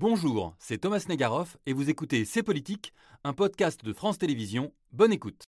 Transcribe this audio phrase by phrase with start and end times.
[0.00, 4.72] Bonjour, c'est Thomas Negaroff et vous écoutez C'est Politique, un podcast de France Télévisions.
[4.92, 5.42] Bonne écoute.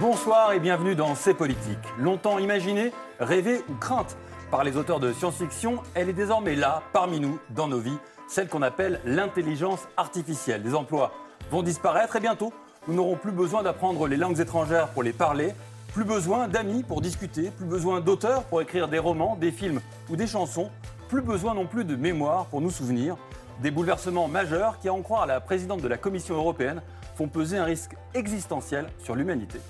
[0.00, 1.80] Bonsoir et bienvenue dans C'est Politique.
[1.98, 4.16] Longtemps imaginée, rêvée ou crainte
[4.52, 7.98] par les auteurs de science-fiction, elle est désormais là, parmi nous, dans nos vies,
[8.28, 10.62] celle qu'on appelle l'intelligence artificielle.
[10.62, 11.12] Les emplois
[11.50, 12.52] vont disparaître et bientôt,
[12.86, 15.54] nous n'aurons plus besoin d'apprendre les langues étrangères pour les parler,
[15.94, 19.80] plus besoin d'amis pour discuter, plus besoin d'auteurs pour écrire des romans, des films
[20.10, 20.68] ou des chansons,
[21.08, 23.16] plus besoin non plus de mémoire pour nous souvenir.
[23.62, 26.82] Des bouleversements majeurs qui, à en croire la présidente de la Commission européenne,
[27.14, 29.60] font peser un risque existentiel sur l'humanité.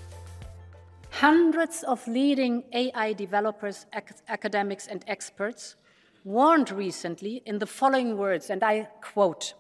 [1.22, 5.76] Hundreds of leading AI developers, ac- academics, and experts
[6.24, 9.54] warned recently in the following words, and I quote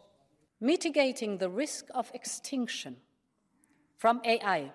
[0.62, 2.96] Mitigating the risk of extinction
[3.98, 4.72] from AI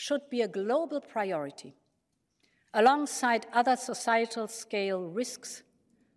[0.00, 1.74] should be a global priority,
[2.72, 5.62] alongside other societal scale risks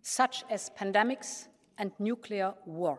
[0.02, 2.98] such as pandemics and nuclear war.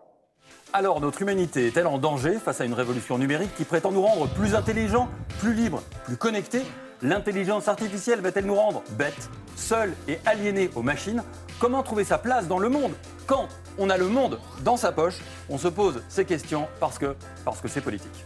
[0.73, 4.27] Alors, notre humanité est-elle en danger face à une révolution numérique qui prétend nous rendre
[4.27, 6.61] plus intelligents, plus libres, plus connectés?
[7.02, 11.23] L'intelligence artificielle va-t-elle nous rendre bêtes, seuls et aliénés aux machines?
[11.59, 12.94] Comment trouver sa place dans le monde?
[13.25, 13.47] Quand
[13.80, 17.59] on a le monde dans sa poche, on se pose ces questions parce que parce
[17.59, 18.23] que c'est politique.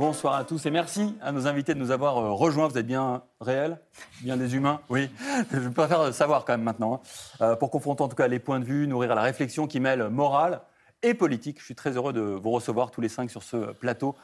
[0.00, 2.68] Bonsoir à tous et merci à nos invités de nous avoir euh, rejoints.
[2.68, 3.78] Vous êtes bien réels,
[4.22, 4.80] bien des humains?
[4.88, 5.10] Oui,
[5.52, 6.94] je préfère savoir quand même maintenant.
[6.94, 7.00] hein.
[7.42, 10.08] Euh, pour confronter en tout cas les points de vue, nourrir la réflexion qui mêle
[10.08, 10.62] morale
[11.02, 11.58] et politique.
[11.60, 14.16] Je suis très heureux de vous recevoir tous les cinq sur ce plateau.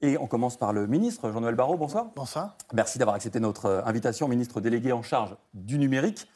[0.00, 1.76] Et on commence par le ministre, Jean-Noël Barrot.
[1.76, 2.06] Bonsoir.
[2.14, 2.56] Bonsoir.
[2.72, 6.28] Merci d'avoir accepté notre euh, invitation, ministre délégué en charge du numérique.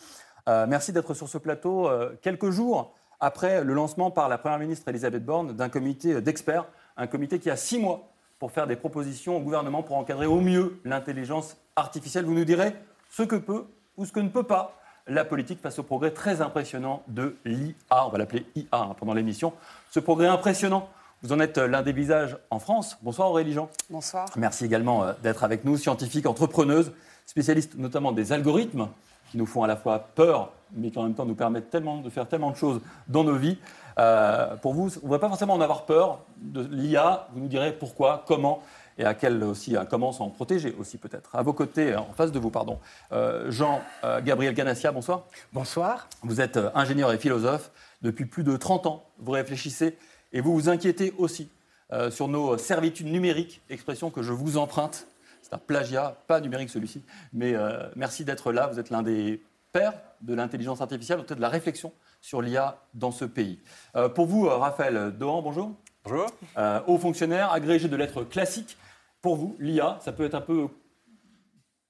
[0.49, 4.59] Euh, merci d'être sur ce plateau euh, quelques jours après le lancement par la Première
[4.59, 6.65] ministre Elisabeth Borne d'un comité d'experts,
[6.97, 8.10] un comité qui a six mois
[8.41, 12.25] pour faire des propositions au gouvernement pour encadrer au mieux l'intelligence artificielle.
[12.25, 12.75] Vous nous direz
[13.11, 13.67] ce que peut
[13.97, 18.07] ou ce que ne peut pas la politique face au progrès très impressionnant de l'IA.
[18.07, 19.53] On va l'appeler IA hein, pendant l'émission.
[19.91, 20.89] Ce progrès impressionnant,
[21.23, 22.97] vous en êtes l'un des visages en France.
[23.03, 23.69] Bonsoir Aurélie Jean.
[23.91, 24.27] Bonsoir.
[24.37, 26.93] Merci également euh, d'être avec nous, scientifique, entrepreneuse,
[27.27, 28.89] spécialiste notamment des algorithmes
[29.31, 31.99] qui nous font à la fois peur, mais qui en même temps nous permettent tellement,
[31.99, 33.59] de faire tellement de choses dans nos vies.
[33.99, 37.29] Euh, pour vous, on ne va pas forcément en avoir peur de l'IA.
[37.33, 38.63] Vous nous direz pourquoi, comment
[39.01, 41.35] et à quel aussi, à comment s'en protéger aussi peut-être.
[41.35, 42.79] À vos côtés, en face de vous, pardon,
[43.13, 45.23] euh, Jean-Gabriel Ganassia, bonsoir.
[45.55, 46.07] Bonsoir.
[46.23, 47.71] Vous êtes euh, ingénieur et philosophe.
[48.03, 49.97] Depuis plus de 30 ans, vous réfléchissez
[50.33, 51.49] et vous vous inquiétez aussi
[51.93, 55.07] euh, sur nos servitudes numériques, expression que je vous emprunte.
[55.51, 57.03] C'est un plagiat, pas numérique celui-ci,
[57.33, 58.69] mais euh, merci d'être là.
[58.69, 63.11] Vous êtes l'un des pères de l'intelligence artificielle, peut-être de la réflexion sur l'IA dans
[63.11, 63.59] ce pays.
[63.97, 65.75] Euh, pour vous, euh, Raphaël Dohan, bonjour.
[66.05, 66.27] Bonjour.
[66.57, 68.77] Euh, haut fonctionnaire, agrégé de lettres classiques.
[69.23, 70.69] Pour vous, l'IA, ça peut être un peu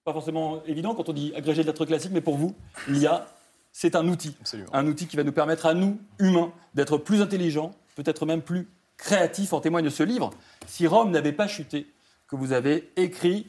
[0.05, 2.55] pas forcément évident quand on dit agrégé de lettres classiques, mais pour vous,
[2.89, 3.27] l'IA,
[3.73, 4.37] c'est un outil.
[4.41, 4.71] Absolument.
[4.73, 8.69] Un outil qui va nous permettre à nous, humains, d'être plus intelligents, peut-être même plus
[8.97, 9.53] créatifs.
[9.53, 10.31] En témoigne ce livre,
[10.67, 11.87] Si Rome n'avait pas chuté,
[12.31, 13.49] que vous avez écrit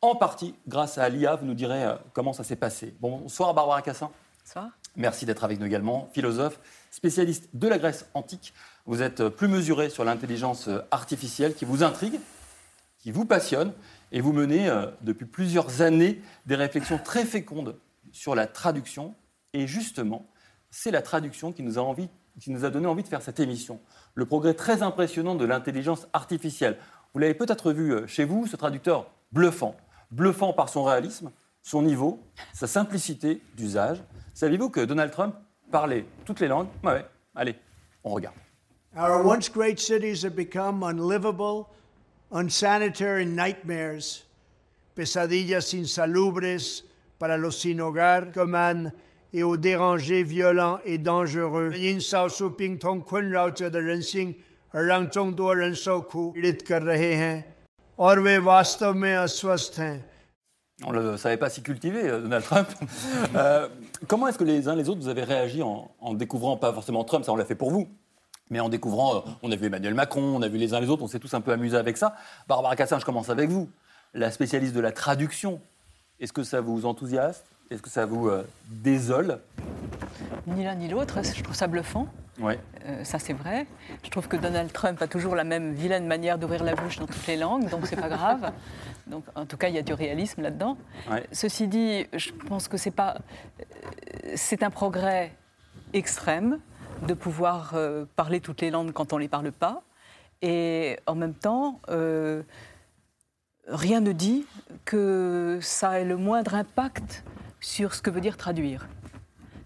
[0.00, 1.36] en partie grâce à l'IA.
[1.36, 2.94] Vous nous direz euh, comment ça s'est passé.
[3.00, 4.10] Bonsoir Barbara Cassin.
[4.44, 4.70] Bonsoir.
[4.96, 6.08] Merci d'être avec nous également.
[6.12, 6.58] Philosophe,
[6.90, 8.54] spécialiste de la Grèce antique.
[8.86, 12.18] Vous êtes plus mesuré sur l'intelligence artificielle qui vous intrigue,
[12.98, 13.72] qui vous passionne,
[14.12, 17.76] et vous menez euh, depuis plusieurs années des réflexions très fécondes
[18.12, 19.14] sur la traduction.
[19.52, 20.26] Et justement,
[20.70, 22.08] c'est la traduction qui nous, a envie,
[22.40, 23.80] qui nous a donné envie de faire cette émission.
[24.14, 26.78] Le progrès très impressionnant de l'intelligence artificielle.
[27.14, 29.76] Vous l'avez peut-être vu euh, chez vous, ce traducteur bluffant.
[30.10, 31.30] Bluffant par son réalisme,
[31.62, 32.20] son niveau,
[32.54, 34.02] sa simplicité d'usage.
[34.34, 35.34] Saviez-vous que Donald Trump
[35.70, 36.68] parlait toutes les langues?
[36.82, 37.06] Ouais, ouais.
[37.34, 37.54] Allez,
[38.04, 38.36] on regarde.
[38.96, 41.66] Our once great cities have become unlivable,
[42.30, 44.24] unsanitary nightmares,
[44.94, 46.84] pesadillas insalubres
[47.18, 48.92] para los sin hogar, coman
[49.32, 51.72] et aux dérangés violents et dangereux。
[60.84, 62.68] on ne le savait pas si cultivé, euh, Donald Trump.
[63.36, 63.68] Euh,
[64.08, 67.04] comment est-ce que les uns les autres, vous avez réagi en, en découvrant, pas forcément
[67.04, 67.88] Trump, ça on l'a fait pour vous,
[68.50, 70.88] mais en découvrant, euh, on a vu Emmanuel Macron, on a vu les uns les
[70.88, 72.14] autres, on s'est tous un peu amusés avec ça.
[72.48, 73.70] Barbara Cassin, je commence avec vous,
[74.14, 75.60] la spécialiste de la traduction.
[76.18, 77.51] Est-ce que ça vous enthousiaste?
[77.72, 79.38] Est-ce que ça vous euh, désole?
[80.46, 82.06] Ni l'un ni l'autre, je trouve ça bluffant.
[82.38, 82.58] Ouais.
[82.84, 83.66] Euh, ça, c'est vrai.
[84.04, 87.06] Je trouve que Donald Trump a toujours la même vilaine manière d'ouvrir la bouche dans
[87.06, 88.52] toutes les langues, donc c'est pas grave.
[89.06, 90.76] Donc, en tout cas, il y a du réalisme là-dedans.
[91.10, 91.26] Ouais.
[91.32, 93.16] Ceci dit, je pense que c'est pas,
[93.60, 95.32] euh, c'est un progrès
[95.94, 96.58] extrême
[97.06, 99.82] de pouvoir euh, parler toutes les langues quand on les parle pas.
[100.42, 102.42] Et en même temps, euh,
[103.66, 104.44] rien ne dit
[104.84, 107.24] que ça ait le moindre impact
[107.62, 108.86] sur ce que veut dire traduire.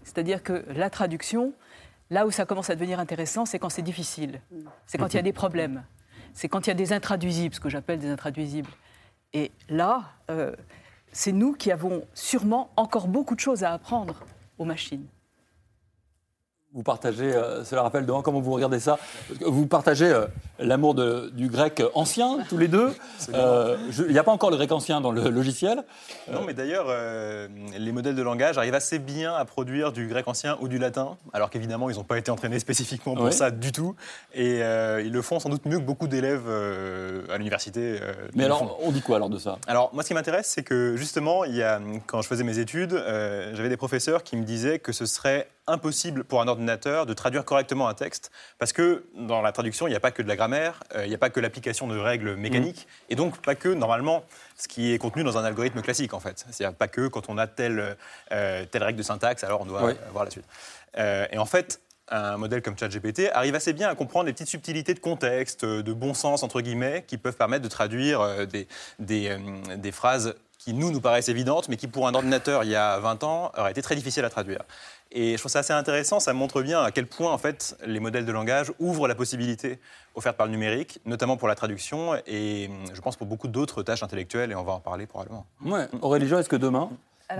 [0.03, 1.53] C'est-à-dire que la traduction,
[2.09, 4.39] là où ça commence à devenir intéressant, c'est quand c'est difficile,
[4.85, 5.83] c'est quand il y a des problèmes,
[6.33, 8.69] c'est quand il y a des intraduisibles, ce que j'appelle des intraduisibles.
[9.33, 10.55] Et là, euh,
[11.11, 14.23] c'est nous qui avons sûrement encore beaucoup de choses à apprendre
[14.57, 15.07] aux machines
[16.77, 18.99] vous partagez, euh, cela rappelle devant comment vous regardez ça
[19.43, 20.27] Vous partagez euh,
[20.59, 22.93] l'amour du grec ancien, tous les deux.
[23.33, 25.83] Euh, il n'y a pas encore le grec ancien dans le logiciel.
[26.31, 26.87] Non, mais d'ailleurs,
[27.75, 31.17] les modèles de langage arrivent assez bien à produire du grec ancien ou du latin,
[31.33, 33.95] alors qu'évidemment, ils n'ont pas été entraînés spécifiquement pour ça du tout.
[34.35, 36.47] Et ils le font sans doute mieux que beaucoup d'élèves
[37.31, 37.99] à l'université.
[38.35, 39.57] mais alors, on dit quoi alors de ça?
[39.65, 42.59] Alors, moi, ce qui m'intéresse, c'est que justement, il y a, quand je faisais mes
[42.59, 43.03] études,
[43.53, 47.45] j'avais des professeurs qui me disaient que ce serait impossible pour un ordinateur de traduire
[47.45, 50.35] correctement un texte, parce que dans la traduction, il n'y a pas que de la
[50.35, 53.11] grammaire, euh, il n'y a pas que l'application de règles mécaniques, mm.
[53.11, 54.23] et donc pas que, normalement,
[54.55, 56.45] ce qui est contenu dans un algorithme classique, en fait.
[56.49, 57.97] C'est-à-dire pas que quand on a telle,
[58.31, 60.45] euh, telle règle de syntaxe, alors on doit voir la suite.
[60.97, 64.47] Euh, et en fait, un modèle comme ChatGPT arrive assez bien à comprendre les petites
[64.47, 68.65] subtilités de contexte, de bon sens, entre guillemets, qui peuvent permettre de traduire des,
[68.99, 69.37] des,
[69.75, 72.99] des phrases qui nous nous paraissent évidentes, mais qui pour un ordinateur il y a
[72.99, 74.63] 20 ans auraient été très difficiles à traduire.
[75.11, 77.99] Et je trouve ça assez intéressant, ça montre bien à quel point en fait les
[77.99, 79.79] modèles de langage ouvrent la possibilité
[80.15, 84.03] offerte par le numérique, notamment pour la traduction et je pense pour beaucoup d'autres tâches
[84.03, 85.45] intellectuelles et on va en parler probablement.
[85.63, 85.87] Ouais.
[86.01, 86.89] Aurélie est-ce que demain,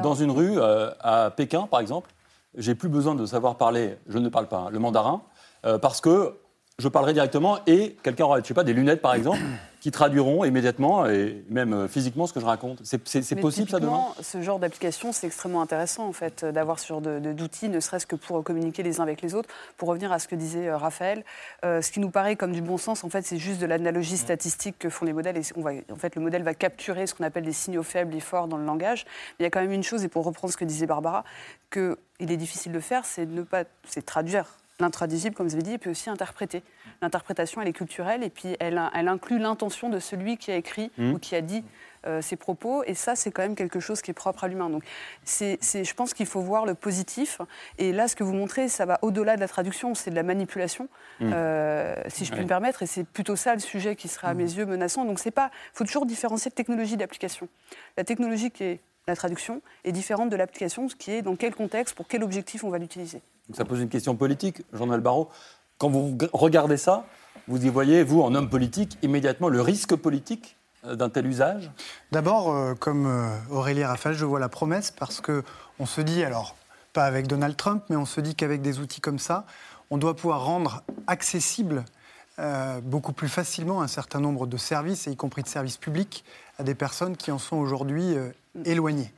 [0.01, 2.11] dans une rue euh, à Pékin par exemple,
[2.55, 5.21] j'ai plus besoin de savoir parler, je ne parle pas hein, le mandarin,
[5.65, 6.37] euh, parce que
[6.79, 9.39] je parlerai directement et quelqu'un aura, je sais pas, des lunettes par exemple,
[9.79, 12.81] qui traduiront immédiatement et même euh, physiquement ce que je raconte.
[12.83, 14.05] C'est possible ça demain?
[14.21, 18.15] Ce genre d'application, c'est extrêmement intéressant en fait d'avoir ce genre d'outils, ne serait-ce que
[18.15, 19.49] pour communiquer les uns avec les autres.
[19.77, 21.23] Pour revenir à ce que disait euh, Raphaël,
[21.65, 24.13] euh, ce qui nous paraît comme du bon sens, en fait, c'est juste de l'analogie
[24.13, 24.17] mm.
[24.17, 25.37] statistique que font les modèles.
[25.37, 28.13] Et on va, en fait, le modèle va capturer ce qu'on appelle des signaux faibles
[28.13, 29.05] et forts dans le langage.
[29.39, 31.23] Mais il y a quand même une chose, et pour reprendre ce que disait Barbara,
[31.71, 34.45] qu'il est difficile de faire, c'est ne pas, c'est traduire
[34.79, 36.63] l'intraduisible, comme vous avez dit, puis aussi interpréter.
[37.01, 40.91] L'interprétation, elle est culturelle, et puis elle, elle inclut l'intention de celui qui a écrit
[40.97, 41.11] mmh.
[41.13, 41.63] ou qui a dit
[42.05, 44.69] euh, ses propos, et ça, c'est quand même quelque chose qui est propre à l'humain.
[44.69, 44.83] Donc,
[45.23, 47.41] c'est, je pense qu'il faut voir le positif,
[47.77, 50.23] et là, ce que vous montrez, ça va au-delà de la traduction, c'est de la
[50.23, 50.89] manipulation,
[51.19, 51.31] mmh.
[51.33, 54.33] euh, si je puis me permettre, et c'est plutôt ça le sujet qui sera à
[54.33, 54.37] mmh.
[54.37, 55.05] mes yeux menaçant.
[55.05, 57.49] Donc, c'est pas, faut toujours différencier de technologie d'application.
[57.97, 61.55] La technologie qui est la traduction est différente de l'application, ce qui est dans quel
[61.55, 63.21] contexte, pour quel objectif on va l'utiliser.
[63.53, 65.29] Ça pose une question politique, Jean-Noël Barrot.
[65.77, 67.05] Quand vous regardez ça,
[67.47, 71.71] vous y voyez, vous, en homme politique, immédiatement le risque politique euh, d'un tel usage?
[72.11, 76.55] D'abord, euh, comme euh, Aurélie Raphaël, je vois la promesse parce qu'on se dit, alors,
[76.91, 79.45] pas avec Donald Trump, mais on se dit qu'avec des outils comme ça,
[79.89, 81.85] on doit pouvoir rendre accessible
[82.83, 86.23] beaucoup plus facilement un certain nombre de services, y compris de services publics,
[86.59, 88.15] à des personnes qui en sont aujourd'hui
[88.65, 89.13] éloignées.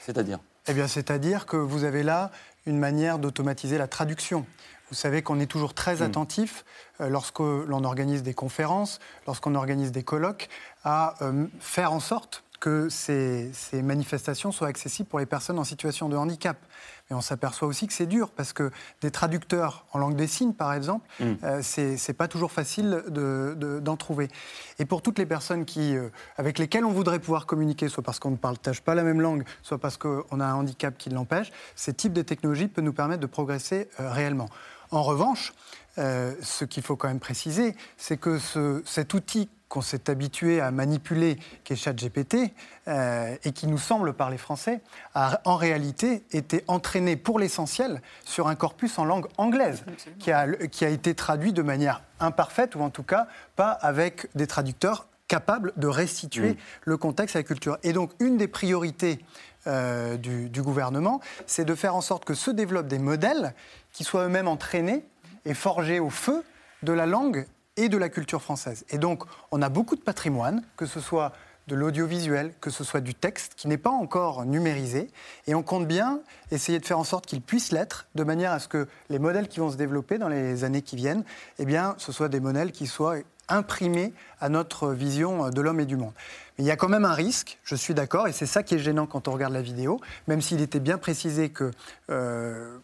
[0.00, 2.30] C'est-à-dire Eh bien, c'est-à-dire que vous avez là
[2.66, 4.46] une manière d'automatiser la traduction.
[4.90, 6.02] Vous savez qu'on est toujours très hmm.
[6.02, 6.64] attentif
[7.00, 10.48] euh, lorsque l'on organise des conférences, lorsqu'on organise des colloques,
[10.84, 16.08] à euh, faire en sorte que ces, manifestations soient accessibles pour les personnes en situation
[16.08, 16.58] de handicap.
[17.10, 18.70] Mais on s'aperçoit aussi que c'est dur parce que
[19.00, 21.24] des traducteurs en langue des signes, par exemple, mm.
[21.42, 24.28] euh, c'est pas toujours facile d'en trouver.
[24.78, 28.20] Et pour toutes les personnes qui, euh, avec lesquelles on voudrait pouvoir communiquer, soit parce
[28.20, 31.50] qu'on ne partage pas la même langue, soit parce qu'on a un handicap qui l'empêche,
[31.74, 34.48] ces types de technologies peuvent nous permettre de progresser euh, réellement.
[34.92, 35.52] En revanche,
[35.96, 40.72] ce qu'il faut quand même préciser, c'est que ce, cet outil qu'on s'est habitué à
[40.72, 42.52] manipuler, qui est ChatGPT,
[42.88, 44.80] euh, et qui nous semble parler français,
[45.14, 49.84] a en réalité été entraîné pour l'essentiel sur un corpus en langue anglaise,
[50.18, 54.28] qui a, qui a été traduit de manière imparfaite, ou en tout cas pas avec
[54.34, 56.56] des traducteurs capables de restituer mm.
[56.86, 57.78] le contexte et la culture.
[57.84, 59.24] Et donc, une des priorités
[59.68, 63.54] euh, du, du gouvernement, c'est de faire en sorte que se développent des modèles
[63.92, 65.04] qui soient eux-mêmes entraînés
[65.44, 66.42] et forgés au feu
[66.82, 67.46] de la langue
[67.80, 68.84] et de la culture française.
[68.90, 71.32] Et donc, on a beaucoup de patrimoine, que ce soit
[71.66, 75.08] de l'audiovisuel, que ce soit du texte, qui n'est pas encore numérisé.
[75.46, 76.20] Et on compte bien
[76.50, 79.48] essayer de faire en sorte qu'il puisse l'être, de manière à ce que les modèles
[79.48, 81.24] qui vont se développer dans les années qui viennent,
[81.58, 83.16] eh bien, ce soient des modèles qui soient
[83.48, 86.12] imprimés à notre vision de l'homme et du monde.
[86.58, 88.74] Mais il y a quand même un risque, je suis d'accord, et c'est ça qui
[88.74, 91.70] est gênant quand on regarde la vidéo, même s'il était bien précisé que,
[92.10, 92.78] euh,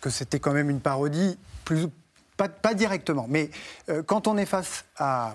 [0.00, 1.88] que c'était quand même une parodie plus,
[2.48, 3.50] pas, directement, mais
[3.88, 5.34] euh, quand on est face à,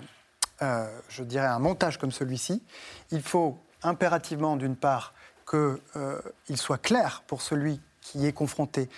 [0.62, 2.62] euh, je dirais, un montage comme celui-ci,
[3.10, 5.14] il faut impérativement, d'une part,
[5.48, 6.20] qu'il euh,
[6.56, 8.88] soit clair pour celui qui est confronté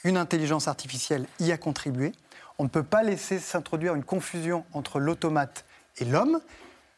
[0.00, 2.12] qu'une intelligence artificielle y a contribué.
[2.58, 5.64] On ne peut pas laisser s'introduire une confusion entre l'automate
[5.98, 6.40] et l'homme.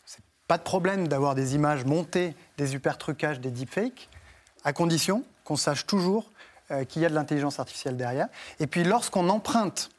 [0.06, 4.08] C'est pas de problème d'avoir des images montées, des hypertrucages, des deepfakes,
[4.64, 6.30] à condition qu'on sache toujours
[6.88, 8.28] qu'il y a de l'intelligence artificielle derrière.
[8.60, 9.90] Et puis lorsqu'on emprunte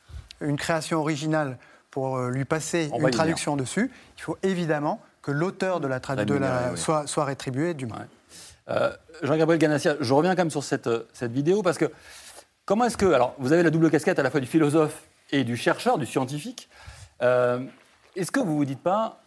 [0.42, 1.58] une création originale
[1.92, 6.00] pour euh, lui passer On une traduction dessus, il faut évidemment que l'auteur de la
[6.00, 6.40] traduction
[6.72, 6.78] oui.
[6.78, 8.00] soit, soit rétribué du moins.
[8.00, 8.06] Ouais.
[8.70, 8.92] Euh,
[9.24, 11.92] Jean-Gabriel Ganassia, je reviens quand même sur cette, euh, cette vidéo parce que
[12.66, 13.12] comment est-ce que.
[13.12, 16.06] Alors, vous avez la double casquette à la fois du philosophe et du chercheur, du
[16.06, 16.70] scientifique.
[17.22, 17.60] Euh,
[18.16, 19.22] est-ce que vous vous dites pas,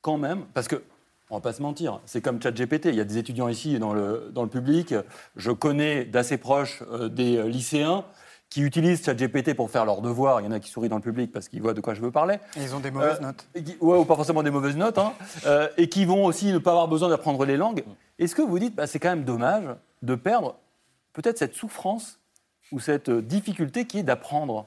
[0.00, 0.82] quand même, parce que.
[1.30, 2.86] On va pas se mentir, c'est comme ChatGPT.
[2.86, 4.94] Il y a des étudiants ici dans le, dans le public.
[5.34, 8.04] Je connais d'assez proches euh, des lycéens
[8.52, 10.40] qui utilisent ChatGPT pour faire leurs devoirs.
[10.42, 12.02] Il y en a qui sourient dans le public parce qu'ils voient de quoi je
[12.02, 12.34] veux parler.
[12.56, 13.46] Et ils ont des mauvaises Euh, notes.
[13.54, 15.14] qui- ouais, ou pas forcément des mauvaises notes, hein,
[15.46, 17.82] euh, et qui vont aussi ne pas avoir besoin d'apprendre les langues.
[18.18, 19.64] Est-ce que vous dites, bah, c'est quand même dommage
[20.02, 20.56] de perdre
[21.14, 22.20] peut-être cette souffrance
[22.72, 24.66] ou cette euh, difficulté qui est d'apprendre?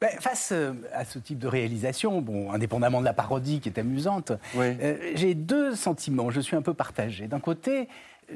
[0.00, 0.52] Ben, face
[0.94, 4.76] à ce type de réalisation, bon, indépendamment de la parodie qui est amusante, Oui.
[4.80, 6.30] euh, j'ai deux sentiments.
[6.30, 7.26] Je suis un peu partagé.
[7.26, 7.88] D'un côté,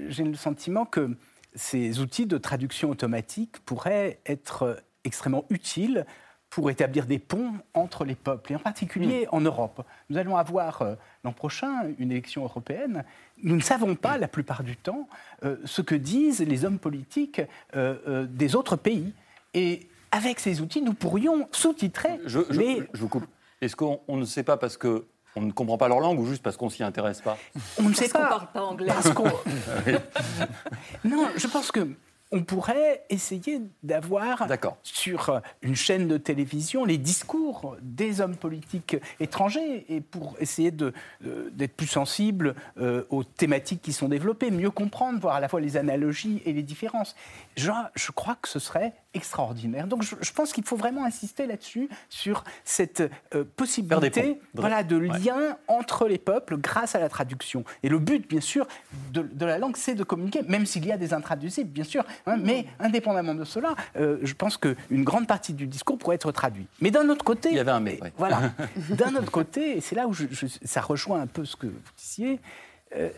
[0.09, 1.11] j'ai le sentiment que
[1.54, 6.06] ces outils de traduction automatique pourraient être extrêmement utiles
[6.50, 9.87] pour établir des ponts entre les peuples, et en particulier en Europe.
[10.11, 10.94] Nous allons avoir euh,
[11.25, 13.04] l'an prochain une élection européenne.
[13.42, 15.09] Nous ne savons pas, la plupart du temps,
[15.44, 17.40] euh, ce que disent les hommes politiques
[17.75, 19.14] euh, des autres pays.
[19.54, 22.82] Et avec ces outils, nous pourrions sous-titrer je, je- les...
[22.92, 23.26] je vous coupe.
[23.62, 25.06] Est-ce qu'on on ne sait pas parce que
[25.37, 27.39] on ne comprend pas leur langue ou juste parce qu'on s'y intéresse pas
[27.79, 28.29] On ne sait Parce qu'on pas.
[28.29, 28.87] parle pas anglais.
[28.89, 29.09] Parce
[31.05, 31.89] non, je pense que
[32.33, 34.49] on pourrait essayer d'avoir
[34.83, 40.95] sur une chaîne de télévision les discours des hommes politiques étrangers et pour essayer de,
[41.27, 45.49] euh, d'être plus sensible euh, aux thématiques qui sont développées, mieux comprendre, voir à la
[45.49, 47.15] fois les analogies et les différences.
[47.57, 49.87] Je, je crois que ce serait extraordinaire.
[49.87, 53.02] Donc je, je pense qu'il faut vraiment insister là-dessus, sur cette
[53.35, 55.19] euh, possibilité voilà, de Ouais.
[55.19, 57.64] lien entre les peuples grâce à la traduction.
[57.83, 58.66] Et le but, bien sûr,
[59.12, 62.04] de, de la langue, c'est de communiquer, même s'il y a des intraduisibles, bien sûr.
[62.26, 66.31] hein, mais indépendamment de cela, euh, je pense qu'une grande partie du discours pourrait être
[66.33, 66.66] traduit.
[66.81, 67.50] Mais d'un autre côté...
[67.50, 68.12] Il y avait un mais, ouais.
[68.16, 68.52] Voilà.
[68.90, 71.66] d'un autre côté, et c'est là où je- je- ça rejoint un peu ce que
[71.66, 72.40] vous disiez,
[72.97, 73.11] euh,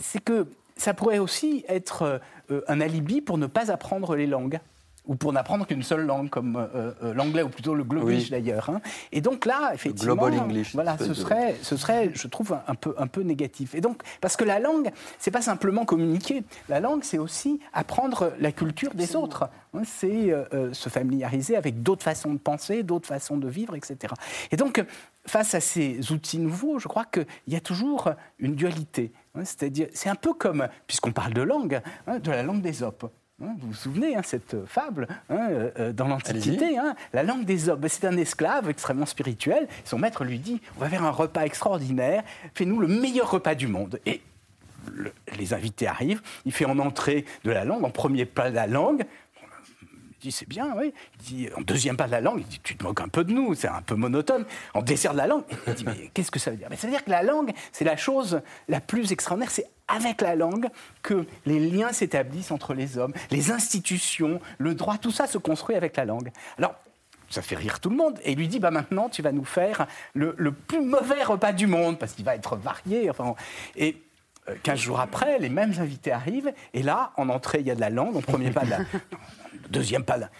[0.00, 2.20] c'est que ça pourrait aussi être
[2.68, 4.58] un alibi pour ne pas apprendre les langues
[5.06, 8.30] ou pour n'apprendre qu'une seule langue, comme euh, euh, l'anglais, ou plutôt le globish Oui.
[8.30, 8.68] d'ailleurs.
[8.70, 8.80] hein.
[9.12, 12.74] Et donc là, effectivement, global English, voilà, ce serait, ce serait, je trouve, un, un
[12.74, 13.74] peu, un peu négatif.
[13.74, 16.44] Et donc, parce que la langue, c'est pas simplement communiquer.
[16.68, 19.48] La langue, c'est aussi apprendre la culture des autres.
[19.74, 19.82] hein.
[19.84, 24.12] C'est euh, se familiariser avec d'autres façons de penser, d'autres façons de vivre, etc.
[24.52, 24.84] Et donc,
[25.26, 29.12] face à ces outils nouveaux, je crois qu'il y a toujours une dualité.
[29.34, 29.44] hein.
[29.44, 31.80] C'est-à-dire, c'est un peu comme, puisqu'on parle de langue,
[32.22, 33.10] de la langue des Opes.
[33.42, 37.44] Hein, Vous vous souvenez, hein, cette fable, hein, euh, euh, dans l'Antiquité, hein, la langue
[37.44, 39.66] des hommes, c'est un esclave extrêmement spirituel.
[39.84, 42.22] Son maître lui dit, on va faire un repas extraordinaire,
[42.54, 43.98] fais-nous le meilleur repas du monde.
[44.04, 44.20] Et
[44.92, 48.54] le- les invités arrivent, il fait en entrée de la langue, en premier plat de
[48.56, 49.04] la langue.
[50.20, 50.92] Dit, c'est bien, oui.
[51.20, 53.24] Il dit, en deuxième plat de la langue, il dit, tu te moques un peu
[53.24, 54.44] de nous, c'est un peu monotone.
[54.74, 56.66] En dessert de la langue, il dit, mais qu'est-ce que ça veut dire?
[56.68, 59.50] Mais Ça veut dire que la langue, c'est la chose la plus extraordinaire.
[59.50, 60.68] C'est avec la langue
[61.02, 65.74] que les liens s'établissent entre les hommes, les institutions, le droit, tout ça se construit
[65.74, 66.30] avec la langue.
[66.58, 66.74] Alors,
[67.30, 68.18] ça fait rire tout le monde.
[68.24, 71.52] Et il lui dit, bah maintenant, tu vas nous faire le, le plus mauvais repas
[71.52, 73.08] du monde, parce qu'il va être varié.
[73.08, 73.34] Enfin,
[73.76, 73.96] et
[74.62, 77.80] 15 jours après, les mêmes invités arrivent, et là, en entrée, il y a de
[77.80, 78.78] la langue, en premier pas de la...
[79.70, 80.30] Deuxième pas de la...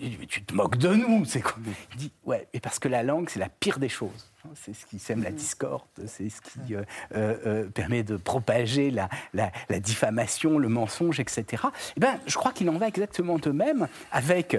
[0.00, 1.56] Il dit, mais tu te moques de nous, c'est quoi
[1.92, 4.30] Il dit, ouais, mais parce que la langue, c'est la pire des choses.
[4.54, 6.82] C'est ce qui sème la discorde, c'est ce qui euh,
[7.14, 11.64] euh, euh, permet de propager la, la- la diffamation, le mensonge, etc.
[11.96, 14.56] Eh ben, je crois qu'il en va exactement de même avec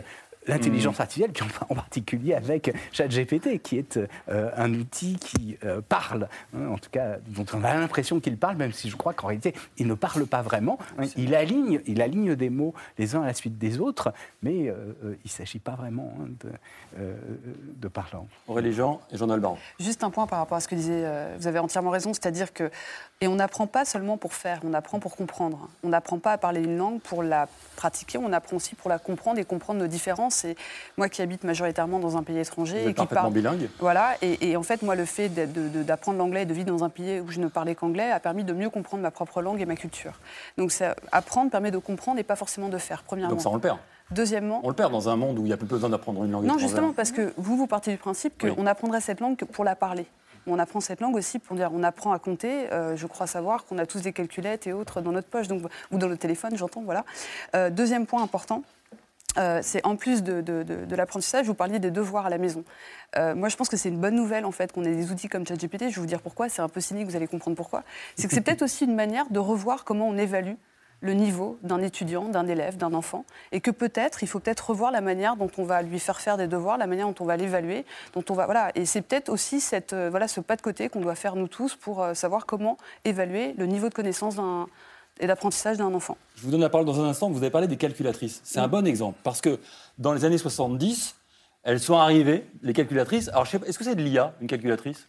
[0.48, 3.98] l'intelligence artificielle, puis en particulier avec ChatGPT, qui est
[4.30, 8.38] euh, un outil qui euh, parle, hein, en tout cas, dont on a l'impression qu'il
[8.38, 10.80] parle, même si je crois qu'en réalité, il ne parle pas vraiment.
[10.98, 11.04] hein.
[11.16, 14.74] il, aligne, il aligne des mots les uns à la suite des autres, mais euh,
[15.04, 16.50] euh, il ne s'agit pas vraiment hein, de,
[17.00, 17.16] euh,
[17.78, 18.28] de parlant.
[18.48, 19.58] Aurélie Jean et Jean Alban.
[19.80, 22.52] Juste un point par rapport à ce que disait, euh, vous avez entièrement raison, c'est-à-dire
[22.54, 22.70] que,
[23.22, 25.70] et on n'apprend pas seulement pour faire, on apprend pour comprendre.
[25.84, 28.98] On n'apprend pas à parler une langue pour la pratiquer, on apprend aussi pour la
[28.98, 30.44] comprendre et comprendre nos différences.
[30.44, 30.56] Et
[30.98, 34.50] moi qui habite majoritairement dans un pays étranger Vous et qui parle, bilingue voilà, et,
[34.50, 37.30] et en fait moi le fait d'apprendre l'anglais et de vivre dans un pays où
[37.30, 40.20] je ne parlais qu'anglais a permis de mieux comprendre ma propre langue et ma culture.
[40.58, 43.04] Donc ça, apprendre permet de comprendre et pas forcément de faire.
[43.04, 43.36] Premièrement.
[43.36, 43.78] Donc ça, on le perd.
[44.10, 46.32] Deuxièmement, On le perd dans un monde où il n'y a plus besoin d'apprendre une
[46.32, 46.68] langue non, étrangère.
[46.68, 48.54] justement, parce que vous, vous partez du principe Oui.
[48.54, 50.06] qu'on apprendrait cette langue que pour la parler.
[50.48, 52.72] On apprend cette langue aussi pour dire, on apprend à compter.
[52.74, 55.62] euh, je crois savoir qu'on a tous des calculettes et autres dans notre poche, donc,
[55.92, 57.06] ou dans le téléphone, j'entends, voilà.
[57.56, 58.64] Euh, deuxième point important,
[59.38, 62.38] euh, c'est en plus de, de- de- de l'apprentissage, vous parliez des devoirs à la
[62.38, 62.64] maison.
[63.18, 65.30] Euh, moi, je pense que c'est une bonne nouvelle en fait qu'on ait des outils
[65.30, 65.84] comme ChatGPT.
[65.90, 66.50] Je vais vous dire pourquoi.
[66.50, 67.84] C'est un peu cynique, vous allez comprendre pourquoi.
[68.18, 70.56] C'est que c'est peut-être aussi une manière de revoir comment on évalue
[71.02, 74.92] le niveau d'un étudiant, d'un élève, d'un enfant, et que peut-être il faut peut-être revoir
[74.92, 77.38] la manière dont on va lui faire faire des devoirs, la manière dont on va
[77.38, 78.72] l'évaluer, dont on va voilà.
[78.76, 81.48] Et c'est peut-être aussi cette euh, voilà ce pas de côté qu'on doit faire nous
[81.48, 84.68] tous pour euh, savoir comment évaluer le niveau de connaissance d'un
[85.20, 86.18] et d'apprentissage d'un enfant.
[86.36, 87.30] Je vous donne la parole dans un instant.
[87.30, 88.42] Vous avez parlé des calculatrices.
[88.44, 89.60] C'est un bon exemple parce que
[89.98, 91.16] dans les années 70,
[91.64, 93.30] elles sont arrivées, les calculatrices.
[93.30, 95.08] Alors, est-ce que c'est de l'IA, une calculatrice?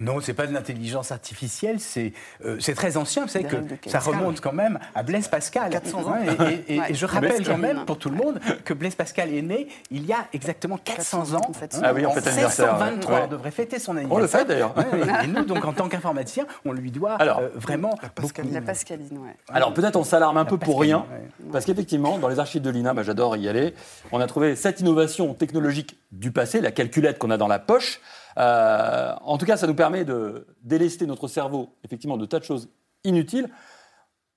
[0.00, 2.14] Non, c'est pas de l'intelligence artificielle, c'est
[2.44, 3.22] euh, c'est très ancien.
[3.24, 4.14] Vous savez que ça Pascal.
[4.16, 5.70] remonte quand même à Blaise Pascal.
[5.70, 6.12] 400 ans.
[6.12, 6.94] Ouais, et, et- et Ouais.
[6.94, 7.84] je rappelle quand même Pascal.
[7.84, 11.36] pour tout le monde que Blaise Pascal est né il y a exactement 400 400
[11.36, 11.40] ans.
[11.48, 11.78] en fait.
[11.82, 12.90] Ah oui, on fête l'anniversaire, ouais.
[12.92, 13.22] 1623, Ouais.
[13.24, 14.16] on devrait fêter son anniversaire.
[14.16, 14.74] On le fait d'ailleurs.
[15.24, 18.54] Et nous, donc en tant qu'informaticien, on lui doit Alors, euh, vraiment Pascaline.
[18.54, 19.36] La pascaline, ouais.
[19.52, 21.50] Alors peut-être on s'alarme un peu pour Pascaline, rien, ouais.
[21.52, 23.74] parce qu'effectivement, dans les archives de l'INA, bah, j'adore y aller,
[24.12, 28.00] on a trouvé cette innovation technologique du passé, la calculette qu'on a dans la poche.
[28.40, 32.44] Euh, en tout cas, ça nous permet de délester notre cerveau, effectivement, de tas de
[32.44, 32.70] choses
[33.04, 33.50] inutiles.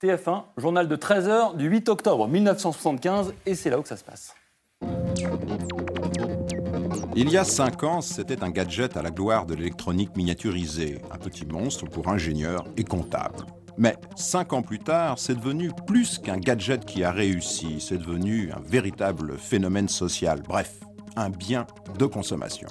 [0.04, 4.04] TF1, journal de 13h du 8 octobre 1975, et c'est là où que ça se
[4.04, 4.36] passe.
[7.16, 11.18] Il y a cinq ans, c'était un gadget à la gloire de l'électronique miniaturisée, un
[11.18, 13.46] petit monstre pour ingénieurs et comptables.
[13.78, 18.52] Mais cinq ans plus tard, c'est devenu plus qu'un gadget qui a réussi, c'est devenu
[18.52, 20.80] un véritable phénomène social, bref,
[21.16, 21.66] un bien
[21.98, 22.68] de consommation.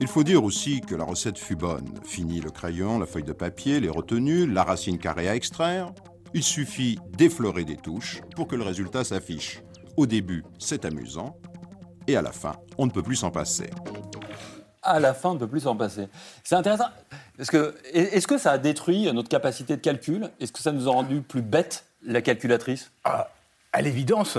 [0.00, 1.88] Il faut dire aussi que la recette fut bonne.
[2.04, 5.92] Fini le crayon, la feuille de papier, les retenues, la racine carrée à extraire.
[6.34, 9.62] Il suffit d'effleurer des touches pour que le résultat s'affiche.
[9.96, 11.36] Au début, c'est amusant,
[12.06, 13.70] et à la fin, on ne peut plus s'en passer.
[14.82, 16.08] À la fin, on ne peut plus s'en passer.
[16.42, 16.88] C'est intéressant,
[17.36, 20.28] parce que est-ce que ça a détruit notre capacité de calcul?
[20.40, 22.90] Est-ce que ça nous a rendu plus bêtes, la calculatrice?
[23.04, 23.30] Ah,
[23.72, 24.38] à l'évidence,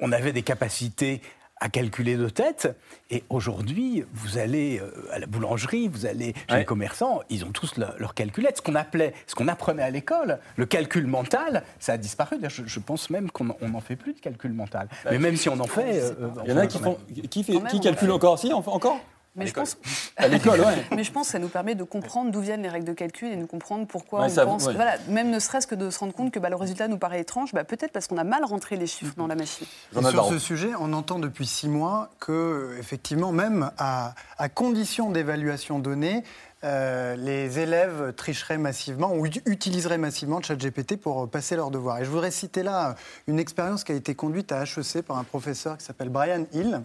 [0.00, 1.20] on avait des capacités
[1.60, 2.76] à calculer de tête.
[3.10, 6.58] Et aujourd'hui, vous allez euh, à la boulangerie, vous allez chez Ouais.
[6.60, 8.56] les commerçants, ils ont tous leur, leur calculette.
[8.58, 12.36] Ce qu'on appelait, ce qu'on apprenait à l'école, le calcul mental, ça a disparu.
[12.48, 14.88] Je, je pense même qu'on n'en fait plus de calcul mental.
[15.10, 16.12] Mais même si on en fait, euh,
[16.44, 16.98] Il y en a qui, font,
[17.30, 18.98] qui, fait, qui calculent encore Si, encore?
[19.36, 19.76] Mais je pense,
[20.16, 20.84] À l'école, ouais.
[20.94, 23.32] mais je pense que ça nous permet de comprendre d'où viennent les règles de calcul
[23.32, 24.66] et de comprendre pourquoi Ouais, on ça- pense.
[24.66, 24.74] ouais.
[24.74, 27.20] Voilà, même ne serait-ce que de se rendre compte que bah, le résultat nous paraît
[27.20, 29.66] étrange, bah, peut-être parce qu'on a mal rentré les chiffres dans la machine.
[29.92, 30.30] Et sur Baron.
[30.30, 36.22] ce sujet, on entend depuis six mois que, effectivement, même à, à condition d'évaluation donnée,
[36.62, 41.98] euh, les élèves tricheraient massivement ou ut- utiliseraient massivement ChatGPT pour euh, passer leurs devoirs.
[41.98, 42.94] Et je voudrais citer là
[43.26, 46.80] une expérience qui a été conduite à HEC par un professeur qui s'appelle Brian Hill,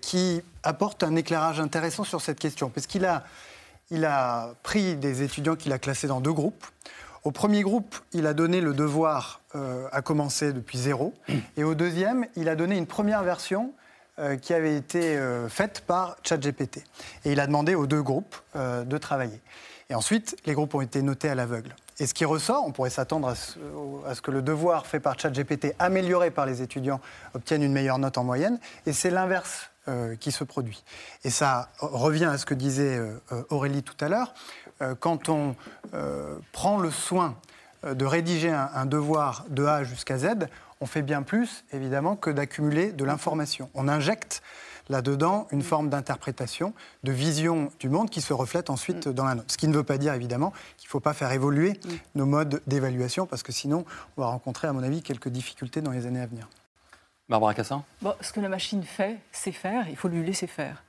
[0.00, 3.24] qui apporte un éclairage intéressant sur cette question, parce qu'il a,
[3.90, 6.64] il a pris des étudiants qu'il a classés dans deux groupes.
[7.24, 11.14] Au premier groupe, il a donné le devoir euh, à commencer depuis zéro.
[11.56, 13.72] Et au deuxième, il a donné une première version
[14.18, 16.84] euh, qui avait été euh, faite par ChatGPT.
[17.24, 19.40] Et il a demandé aux deux groupes euh, de travailler.
[19.92, 21.76] Et ensuite, les groupes ont été notés à l'aveugle.
[21.98, 23.58] Et ce qui ressort, on pourrait s'attendre à, ce-
[24.22, 26.98] que le devoir fait par ChatGPT, amélioré par les étudiants,
[27.34, 28.58] obtienne une meilleure note en moyenne.
[28.86, 30.82] Et c'est l'inverse euh, qui se produit.
[31.24, 33.18] Et ça revient à ce que disait euh,
[33.50, 34.32] Aurélie tout à l'heure.
[34.80, 35.54] Euh, quand on
[36.52, 37.36] prend le soin
[37.84, 40.28] de rédiger un devoir de A jusqu'à Z,
[40.80, 43.68] on fait bien plus, évidemment, que d'accumuler de l'information.
[43.74, 44.42] On injecte
[44.88, 49.50] là-dedans une forme d'interprétation, de vision du monde qui se reflète ensuite dans la note.
[49.50, 51.78] Ce qui ne veut pas dire, évidemment, qu'il ne faut pas faire évoluer
[52.14, 53.84] nos modes d'évaluation, parce que sinon,
[54.16, 56.48] on va rencontrer, à mon avis, quelques difficultés dans les années à venir.
[57.28, 57.84] Barbara Cassin?
[58.02, 60.82] Bon, ce que la machine fait, c'est faire, il faut lui laisser faire.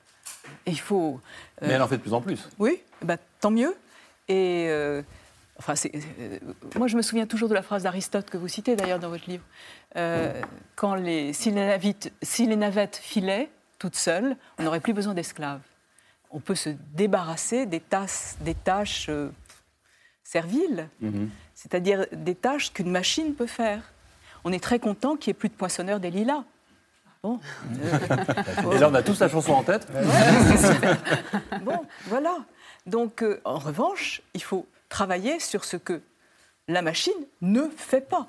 [0.65, 1.21] Et il faut.
[1.62, 2.49] euh, Mais elle en fait de plus en plus.
[2.60, 3.75] Oui, bah, tant mieux.
[4.27, 5.01] Et euh,
[5.58, 6.39] enfin, c'est- euh,
[6.77, 9.29] moi, je me souviens toujours de la phrase d'Aristote que vous citez d'ailleurs dans votre
[9.29, 9.43] livre.
[9.95, 10.41] Euh,
[10.75, 13.49] quand les, si, les navettes, si les navettes filaient
[13.83, 15.59] toutes seules, on n'aurait plus besoin d'esclaves.
[16.31, 19.29] On peut se débarrasser des, tasses, des tâches euh,
[20.23, 21.29] serviles, Mhm.
[21.53, 23.81] c'est-à-dire des tâches qu'une machine peut faire.
[24.45, 26.45] On est très content qu'il n'y ait plus de poinçonneurs des lilas.
[27.23, 27.41] Bon.
[28.73, 29.85] Et là, on a tous la chanson en tête.
[31.61, 32.37] Bon, voilà.
[32.85, 36.01] Donc, euh, en revanche, il faut travailler sur ce que
[36.69, 38.27] la machine ne fait pas.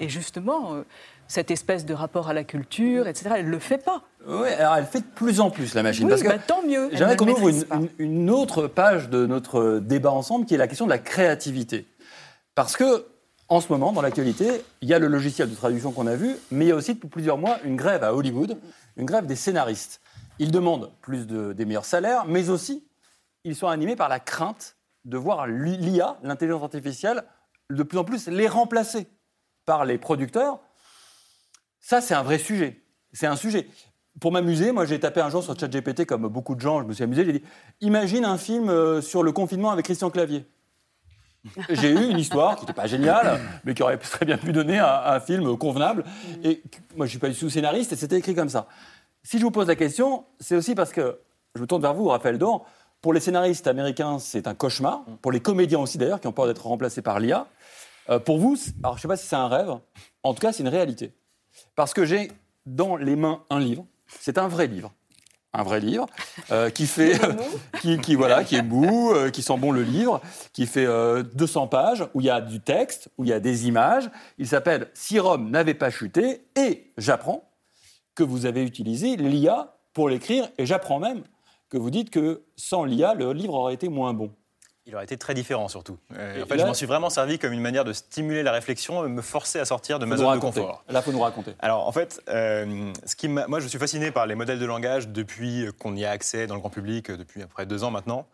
[0.00, 0.82] Et justement, euh,
[1.28, 4.02] cette espèce de rapport à la culture, etc., elle ne le fait pas.
[4.26, 6.04] Oui, alors elle fait de plus en plus la machine.
[6.04, 6.90] Oui, parce que bah, tant mieux.
[6.92, 7.50] J'aimerais qu'on ouvre
[7.98, 11.86] une autre page de notre débat ensemble, qui est la question de la créativité.
[12.54, 13.06] Parce que,
[13.48, 16.36] en ce moment, dans l'actualité, il y a le logiciel de traduction qu'on a vu,
[16.50, 18.58] mais il y a aussi depuis plusieurs mois une grève à Hollywood,
[18.96, 20.00] une grève des scénaristes.
[20.38, 22.86] Ils demandent plus de, des meilleurs salaires, mais aussi,
[23.44, 27.24] ils sont animés par la crainte de voir l'IA, l'intelligence artificielle,
[27.70, 29.08] de plus en plus les remplacer
[29.64, 30.60] par les producteurs.
[31.80, 32.82] Ça, c'est un vrai sujet.
[33.12, 33.68] C'est un sujet.
[34.22, 36.92] Pour m'amuser, moi, j'ai tapé un jour sur ChatGPT, comme beaucoup de gens, je me
[36.92, 37.24] suis amusé.
[37.24, 37.42] J'ai dit
[37.80, 40.44] Imagine un film euh, sur le confinement avec Christian Clavier.
[41.68, 44.78] J'ai eu une histoire qui n'était pas géniale, mais qui aurait très bien pu donner
[44.78, 46.04] un, un film convenable.
[46.44, 46.62] Et
[46.94, 48.68] moi, je ne suis pas du tout scénariste, et c'était écrit comme ça.
[49.24, 51.18] Si je vous pose la question, c'est aussi parce que,
[51.56, 52.64] je me tourne vers vous, Raphaël Dor,
[53.00, 55.04] pour les scénaristes américains, c'est un cauchemar.
[55.20, 57.48] Pour les comédiens aussi, d'ailleurs, qui ont peur d'être remplacés par l'IA.
[58.08, 59.74] Euh, pour vous, alors je ne sais pas si c'est un rêve,
[60.22, 61.12] en tout cas, c'est une réalité.
[61.74, 62.30] Parce que j'ai
[62.66, 63.84] dans les mains un livre,
[64.20, 64.92] c'est un vrai livre.
[65.54, 66.06] Un vrai livre
[66.50, 67.20] euh, qui fait,
[67.80, 70.20] qui, qui, voilà, qui est mou, euh, qui sent bon le livre,
[70.52, 73.40] qui fait euh, 200 pages où il y a du texte, où il y a
[73.40, 74.10] des images.
[74.38, 77.48] Il s'appelle Si Rome n'avait pas chuté et j'apprends
[78.14, 81.22] que vous avez utilisé l'IA pour l'écrire et j'apprends même
[81.68, 84.30] que vous dites que sans l'IA le livre aurait été moins bon.
[84.86, 85.96] Il aurait été très différent surtout.
[86.12, 88.50] Et en fait, là- je m'en suis vraiment servi comme une manière de stimuler la
[88.50, 90.82] réflexion et me forcer à sortir de ma zone de confort.
[90.88, 91.54] Là, faut nous raconter.
[91.60, 94.66] Alors en fait, euh, ce qui m'a- moi je suis fasciné par les modèles de
[94.66, 97.64] langage depuis qu'on y a accès dans le grand public, euh, depuis à peu près
[97.66, 98.26] deux ans maintenant.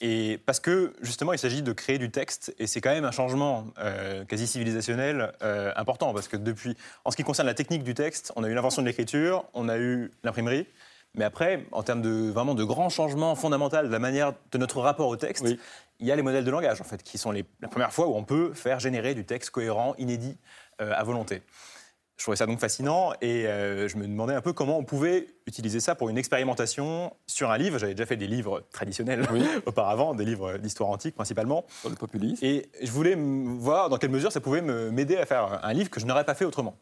[0.00, 3.10] Et parce que justement il s'agit de créer du texte et c'est quand même un
[3.10, 7.82] changement euh, quasi civilisationnel euh, important parce que depuis, en ce qui concerne la technique
[7.82, 10.68] du texte, on a eu l'invention de l'écriture, on a eu l'imprimerie.
[11.14, 14.80] Mais après, en termes de vraiment de grands changements fondamentaux de la manière de notre
[14.80, 15.58] rapport au texte, Oui.
[15.98, 18.06] il y a les modèles de langage en fait qui sont les, la première fois
[18.06, 20.36] où on peut faire générer du texte cohérent, inédit,
[20.82, 21.42] euh, à volonté.
[22.18, 25.26] Je trouvais ça donc fascinant et euh, je me demandais un peu comment on pouvait
[25.46, 27.78] utiliser ça pour une expérimentation sur un livre.
[27.78, 29.26] J'avais déjà fait des livres traditionnels
[29.66, 31.66] auparavant, des livres d'histoire antique principalement.
[31.80, 32.42] Sur le populisme.
[32.44, 35.90] Et je voulais voir dans quelle mesure ça pouvait me- m'aider à faire un livre
[35.90, 36.76] que je n'aurais pas fait autrement.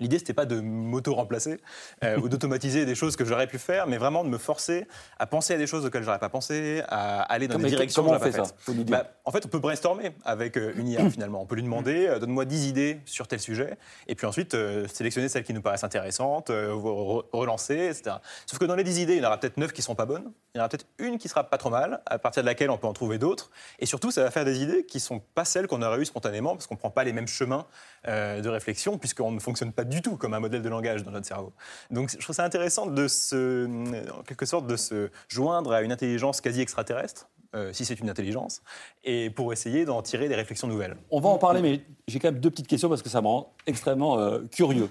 [0.00, 1.60] L'idée, c'était pas de m'auto-remplacer
[2.04, 4.86] euh, ou d'automatiser des choses que j'aurais pu faire, mais vraiment de me forcer
[5.18, 8.02] à penser à des choses auxquelles j'aurais pas pensé, à aller dans Comment- des directions
[8.02, 8.76] que j'aurais pas ça faites.
[8.76, 8.84] Dire.
[8.86, 11.40] Bah, en fait, on peut brainstormer avec euh, une IA finalement.
[11.42, 14.86] On peut lui demander euh, donne-moi 10 idées sur tel sujet, et puis ensuite euh,
[14.88, 18.16] sélectionner celles qui nous paraissent intéressantes, re- relancer, etc.
[18.46, 20.06] Sauf que dans les 10 idées, il y en aura peut-être 9 qui seront pas
[20.06, 22.46] bonnes, il y en aura peut-être une qui sera pas trop mal, à partir de
[22.46, 25.20] laquelle on peut en trouver d'autres, et surtout, ça va faire des idées qui sont
[25.34, 27.66] pas celles qu'on aurait eues spontanément, parce qu'on prend pas les mêmes chemins
[28.06, 31.26] de réflexion, puisqu'on ne fonctionne pas du tout comme un modèle de langage dans notre
[31.26, 31.52] cerveau.
[31.90, 33.66] Donc, je trouve ça intéressant de se,
[34.10, 38.10] en quelque sorte, de se joindre à une intelligence quasi extraterrestre, euh, si c'est une
[38.10, 38.62] intelligence,
[39.04, 40.96] et pour essayer d'en tirer des réflexions nouvelles.
[41.10, 43.26] On va en parler, mais j'ai quand même deux petites questions parce que ça me
[43.28, 44.90] rend extrêmement euh, curieux.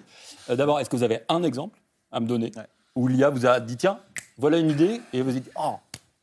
[0.50, 1.80] Euh, D'abord, est-ce que vous avez un exemple
[2.12, 2.64] à me donner Ouais.
[2.96, 4.00] où l'IA vous a dit tiens,
[4.38, 5.76] voilà une idée, et vous dites oh,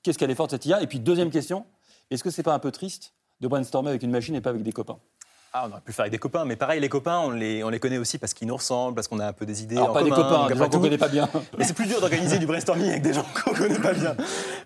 [0.02, 1.64] qu'est-ce qu'elle est forte cette IA Et puis, deuxième question,
[2.10, 4.62] est-ce que c'est pas un peu triste de brainstormer avec une machine et pas avec
[4.62, 4.98] des copains?
[5.54, 7.62] Ah, on aurait pu le faire avec des copains, mais pareil, les copains, on les,
[7.62, 9.76] on les connaît aussi parce qu'ils nous ressemblent, parce qu'on a un peu des idées
[9.76, 11.28] Alors, en pas des copains, des gens qu'on connaît pas bien.
[11.58, 14.16] Mais c'est plus dur d'organiser du brainstorming avec des gens qu'on connaît pas bien.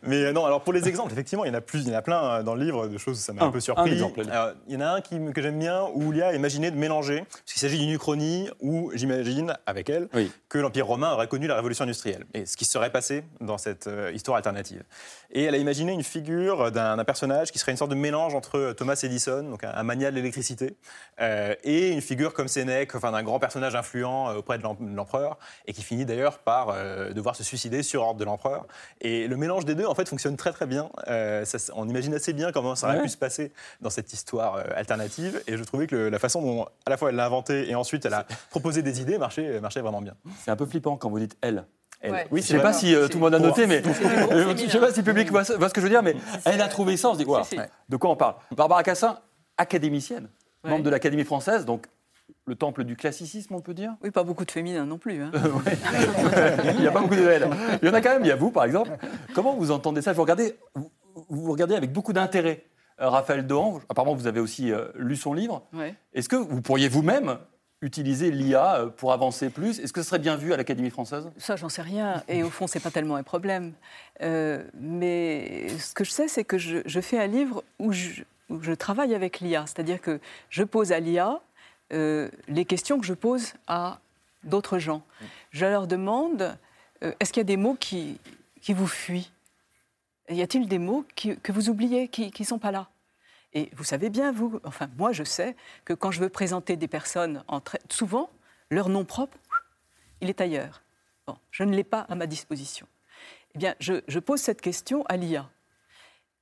[0.05, 1.95] Mais euh, non, alors pour les exemples, effectivement, il y en a plus, il y
[1.95, 3.61] en a plein euh, dans le livre de choses, ça m'a Un, un peu un
[3.61, 3.93] surpris.
[3.95, 4.31] exemple, allez.
[4.31, 6.77] Alors, il y en a un qui, que j'aime bien où l'IA a imaginé de
[6.77, 10.31] mélanger, parce qu'il s'agit d'une uchronie où j'imagine, avec elle, Oui.
[10.49, 13.89] que l'Empire romain aurait connu la révolution industrielle et ce qui serait passé dans cette
[13.89, 14.85] euh, histoire alternative.
[15.33, 18.35] Et elle a imaginé une figure d'un d'un personnage qui serait une sorte de mélange
[18.37, 20.76] entre Thomas Edison, donc un, un mania de l'électricité,
[21.21, 24.77] euh, et une figure comme Sénèque, enfin d'un grand personnage influent euh, auprès de l'em-
[24.81, 28.67] de l'empereur, et qui finit d'ailleurs par euh, devoir se suicider sur ordre de l'empereur.
[29.01, 30.91] Et le mélange des deux, en fait, fonctionne très très bien.
[31.09, 33.03] Euh, ça on imagine assez bien comment ça aurait Ouais.
[33.05, 36.43] pu se passer dans cette histoire euh, alternative, et je trouvais que le- la façon
[36.43, 39.61] dont à la fois elle l'a inventé et ensuite elle a proposé des idées marchait,
[39.61, 40.15] marchait vraiment bien.
[40.45, 41.65] C'est un peu flippant quand vous dites elle.
[42.03, 42.27] Elle- Ouais.
[42.31, 44.79] Oui, Je c'est sais pas si euh, tout le monde a noté, mais je sais
[44.79, 46.99] pas si le public voit, voit ce que je veux dire, mais elle a trouvé
[46.99, 47.09] ça.
[47.09, 47.57] On se dit, si.
[47.89, 48.35] de quoi on parle?
[48.55, 49.19] Barbara Cassin,
[49.57, 50.29] académicienne,
[50.67, 50.73] Ouais.
[50.73, 51.87] membre de l'Académie française, donc
[52.47, 53.95] le temple du classicisme, on peut dire?
[54.03, 55.21] Oui, pas beaucoup de féminins non plus.
[55.23, 55.31] hein.
[56.75, 57.49] il n'y a pas beaucoup de elle.
[57.83, 58.91] Il y en a quand même, il y a vous par exemple.
[59.35, 60.13] Comment vous entendez ça?
[60.13, 60.91] Vous regardez, vous,
[61.29, 62.65] vous regardez avec beaucoup d'intérêt
[63.01, 63.81] euh, Raphaël Dohan.
[63.89, 65.67] Apparemment, vous avez aussi euh, lu son livre.
[65.73, 65.95] Ouais.
[66.15, 67.39] Est-ce que vous pourriez vous-même
[67.83, 69.79] utiliser l'IA euh, pour avancer plus?
[69.81, 71.31] Est-ce que ce serait bien vu à l'Académie française?
[71.37, 72.23] Ça, j'en sais rien.
[72.29, 73.73] Et au fond, c'est pas tellement un problème.
[74.23, 78.23] Euh, mais ce que je sais, c'est que je, je fais un livre où je,
[78.61, 79.67] je travaille avec l'IA.
[79.67, 81.41] C'est-à-dire que je pose à l'IA
[81.93, 84.01] euh, les questions que je pose à
[84.45, 85.03] d'autres gens.
[85.51, 86.57] Je leur demande
[87.03, 88.19] euh, est-ce qu'il y a des mots qui,
[88.61, 89.31] qui vous fuient?
[90.29, 92.89] Y a-t-il des mots qui- que vous oubliez, qui ne sont pas là?
[93.53, 96.89] Et vous savez bien, vous, enfin moi je sais que quand je veux présenter des
[96.89, 98.29] personnes, en souvent,
[98.71, 99.39] leur nom propre,
[100.21, 100.83] il est ailleurs.
[101.27, 102.87] Bon, je ne l'ai pas à ma disposition.
[103.55, 105.49] Eh bien, je, je pose cette question à l'IA.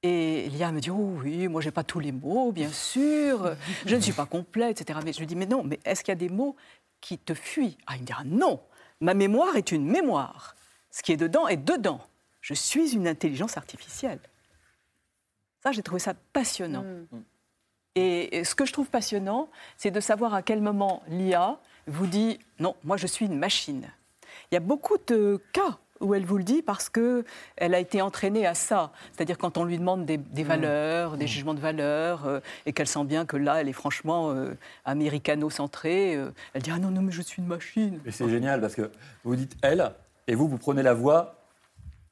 [0.07, 3.97] Et l'IA me dit, oh oui, moi, j'ai pas tous les mots, bien sûr, je
[3.97, 4.99] ne suis pas complète, etc.
[5.03, 6.57] Mais je lui dis, mais non, mais est-ce qu'il y a des mots
[7.01, 7.79] qui te fuient?
[7.87, 8.61] Ah, il me dira, non,
[9.01, 10.57] ma mémoire est une mémoire.
[10.91, 12.03] Ce qui est dedans est dedans.
[12.43, 14.21] Je suis une intelligence artificielle.
[15.63, 16.85] Ça, j'ai trouvé ça passionnant.
[17.95, 22.07] Et et ce que je trouve passionnant, c'est de savoir à quel moment l'IA vous
[22.07, 23.91] dit non, moi je suis une machine.
[24.51, 27.25] Il y a beaucoup de cas où elle vous le dit parce que
[27.57, 28.93] elle a été entraînée à ça.
[29.13, 32.87] C'est-à-dire quand on lui demande des, des valeurs, des jugements de valeurs, euh, et qu'elle
[32.87, 37.03] sent bien que là, elle est franchement euh, américano-centrée, euh, elle dit ah non non
[37.03, 38.01] mais je suis une machine.
[38.07, 38.91] Et c'est génial parce que
[39.25, 39.93] vous dites elle,
[40.27, 41.41] et vous, vous prenez la voix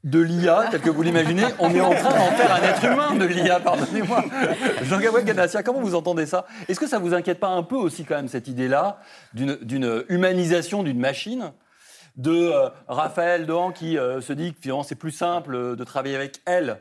[0.04, 1.44] de l'IA, tel que vous l'imaginez.
[1.58, 4.24] On est en train d'en faire un être humain de l'IA, pardonnez-moi.
[4.82, 6.46] Jean-Gabriel Ganassia, comment vous entendez ça?
[6.68, 8.98] Est-ce que ça vous inquiète pas un peu aussi quand même cette idée-là
[9.32, 11.52] d'une d'une humanisation d'une machine?
[12.16, 15.84] De euh, Raphaël Dohan qui euh, se dit que finalement c'est plus simple euh, de
[15.84, 16.78] travailler avec elle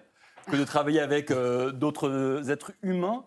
[0.50, 3.24] que de travailler avec d'autres êtres humains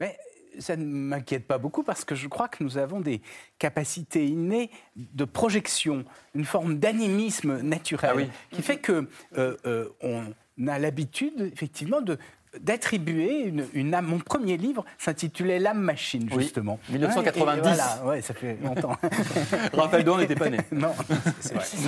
[0.00, 0.18] Mais
[0.58, 3.22] ça ne m'inquiète pas beaucoup parce que je crois que nous avons des
[3.58, 8.30] capacités innées de projection, une forme d'animisme naturel Ah oui.
[8.50, 10.34] qui fait que euh, euh, on
[10.66, 12.18] a l'habitude effectivement de
[12.60, 14.06] d'attribuer une, une âme.
[14.06, 16.78] Mon premier livre s'intitulait L'âme machine, Oui, justement.
[16.90, 17.60] 1990.
[17.62, 18.96] Ouais, et voilà, ouais, ça fait longtemps.
[19.72, 20.58] Raphaël Dohan n'était pas né.
[20.72, 20.92] Non.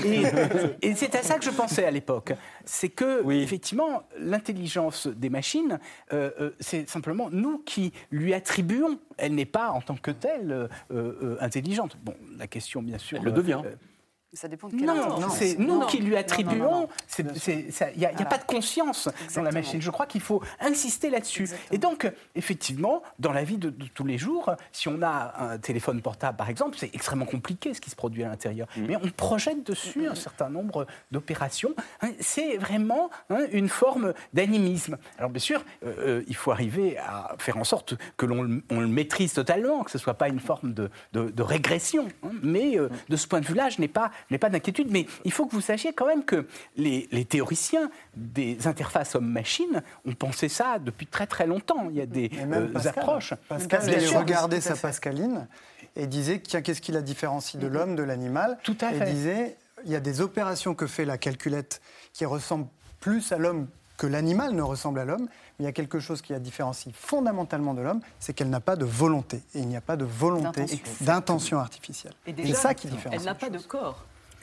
[0.04, 0.24] Et,
[0.90, 2.32] et c'est à ça que je pensais à l'époque.
[2.64, 3.42] C'est que, Oui.
[3.42, 5.78] effectivement, l'intelligence des machines,
[6.12, 8.98] euh, euh, c'est simplement nous qui lui attribuons.
[9.16, 11.96] Elle n'est pas, en tant que telle, euh, euh, intelligente.
[12.02, 13.18] Bon, la question, bien sûr.
[13.18, 13.62] Elle le devient.
[14.34, 15.86] Ça dépend de quelle non, c'est nous non.
[15.86, 16.88] qui lui attribuons.
[17.18, 17.26] Il
[17.96, 19.80] n'y a, pas de conscience dans la machine.
[19.80, 21.48] Je crois qu'il faut insister là-dessus.
[21.70, 25.58] Et donc, effectivement, dans la vie de, de tous les jours, si on a un
[25.58, 28.66] téléphone portable, par exemple, c'est extrêmement compliqué ce qui se produit à l'intérieur.
[28.76, 28.86] Mm.
[28.86, 31.74] Mais on projette dessus un certain nombre d'opérations.
[32.02, 34.98] Hein, C'est vraiment hein, une forme d'animisme.
[35.18, 38.62] Alors, bien sûr, euh, euh, il faut arriver à faire en sorte que l'on le-
[38.88, 42.08] maîtrise totalement, que ce ne soit pas une forme de, de- de régression.
[42.24, 42.30] hein.
[42.42, 44.90] Mais euh, de ce point de vue-là, je n'ai pas, je n'ai pas d'inquiétude.
[44.90, 49.82] Mais il faut que vous sachiez quand même que les, les théoriciens des interfaces homme-machine
[50.06, 51.88] ont pensé ça depuis très très longtemps.
[51.90, 52.98] Il y a des Et même euh, Pascal.
[52.98, 53.34] approches.
[53.48, 54.74] Pascal, sûr, regardait sa.
[54.76, 55.46] Pascaline
[55.96, 59.04] et disait tiens, qu'est-ce qui la différencie de l'homme, de l'animal Tout à Et fait.
[59.10, 59.56] disait
[59.86, 61.80] il y a des opérations que fait la calculette
[62.12, 62.66] qui ressemblent
[63.00, 65.28] plus à l'homme que l'animal ne ressemble à l'homme.
[65.58, 68.58] Mais il y a quelque chose qui la différencie fondamentalement de l'homme, c'est qu'elle n'a
[68.60, 69.36] pas de volonté.
[69.54, 70.64] Et il n'y a pas de volonté
[71.02, 71.58] D'intention.
[71.60, 72.14] artificielle.
[72.26, 73.20] Et C'est ça qui différencie.
[73.20, 73.94] Elle n'a pas de choses.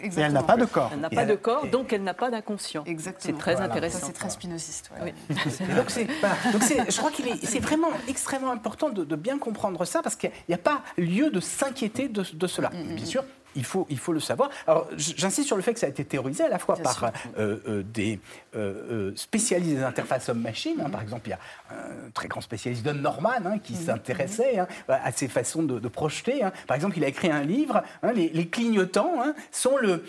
[0.04, 0.90] Et elle n'a pas de corps.
[0.94, 2.84] Elle n'a pas elle- de corps, et- donc elle n'a pas d'inconscient.
[2.86, 3.34] Exactement.
[3.36, 3.70] C'est très Voilà.
[3.72, 4.08] intéressant.
[4.08, 4.92] C'est très spinoziste.
[5.04, 5.14] ouais.
[5.30, 5.36] Oui.
[5.70, 6.06] Et donc, c'est,
[6.52, 10.02] donc c'est- je crois qu'il est, c'est vraiment extrêmement important de, de bien comprendre ça
[10.02, 12.70] parce qu'il n'y a, pas lieu de s'inquiéter de, de cela.
[12.70, 13.24] Bien sûr,
[13.56, 14.50] il faut, il faut le savoir.
[14.68, 17.12] Alors, j'insiste sur le fait que ça a été théorisé à la fois Bien par
[17.38, 18.20] euh, euh, des
[18.56, 20.82] euh, spécialistes des interfaces homme-machine.
[20.84, 20.90] hein.
[20.90, 21.40] Par exemple, il y a
[21.72, 25.88] un très grand spécialiste, Don Norman, hein, qui s'intéressait hein, à ces façons de, de
[25.88, 26.42] projeter.
[26.68, 27.82] Par exemple, il a écrit un livre,
[28.16, 30.04] les, les clignotants sont le...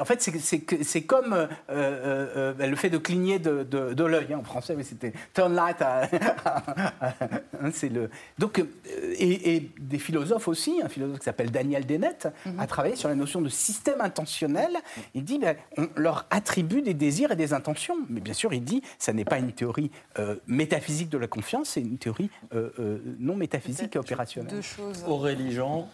[0.00, 4.34] en fait, c'est, comme euh, le fait de cligner de, de- de l'œil.
[4.34, 5.80] En français, oui, c'était turn light.
[5.82, 6.08] à-
[7.72, 8.10] c'est le...
[8.38, 8.58] Donc,
[9.18, 12.28] et, et des philosophes aussi, un philosophe qui s'appelle Daniel Dennett,
[12.58, 14.70] a travaillé sur la notion de système intentionnel.
[15.14, 17.96] Il dit ben, on leur attribue des désirs et des intentions.
[18.08, 21.70] Mais bien sûr, il dit ça n'est pas une théorie euh, métaphysique de la confiance,
[21.70, 24.52] c'est une théorie euh, euh, non métaphysique et opérationnelle.
[24.52, 25.04] Deux choses.
[25.06, 25.88] Aurélie Jean,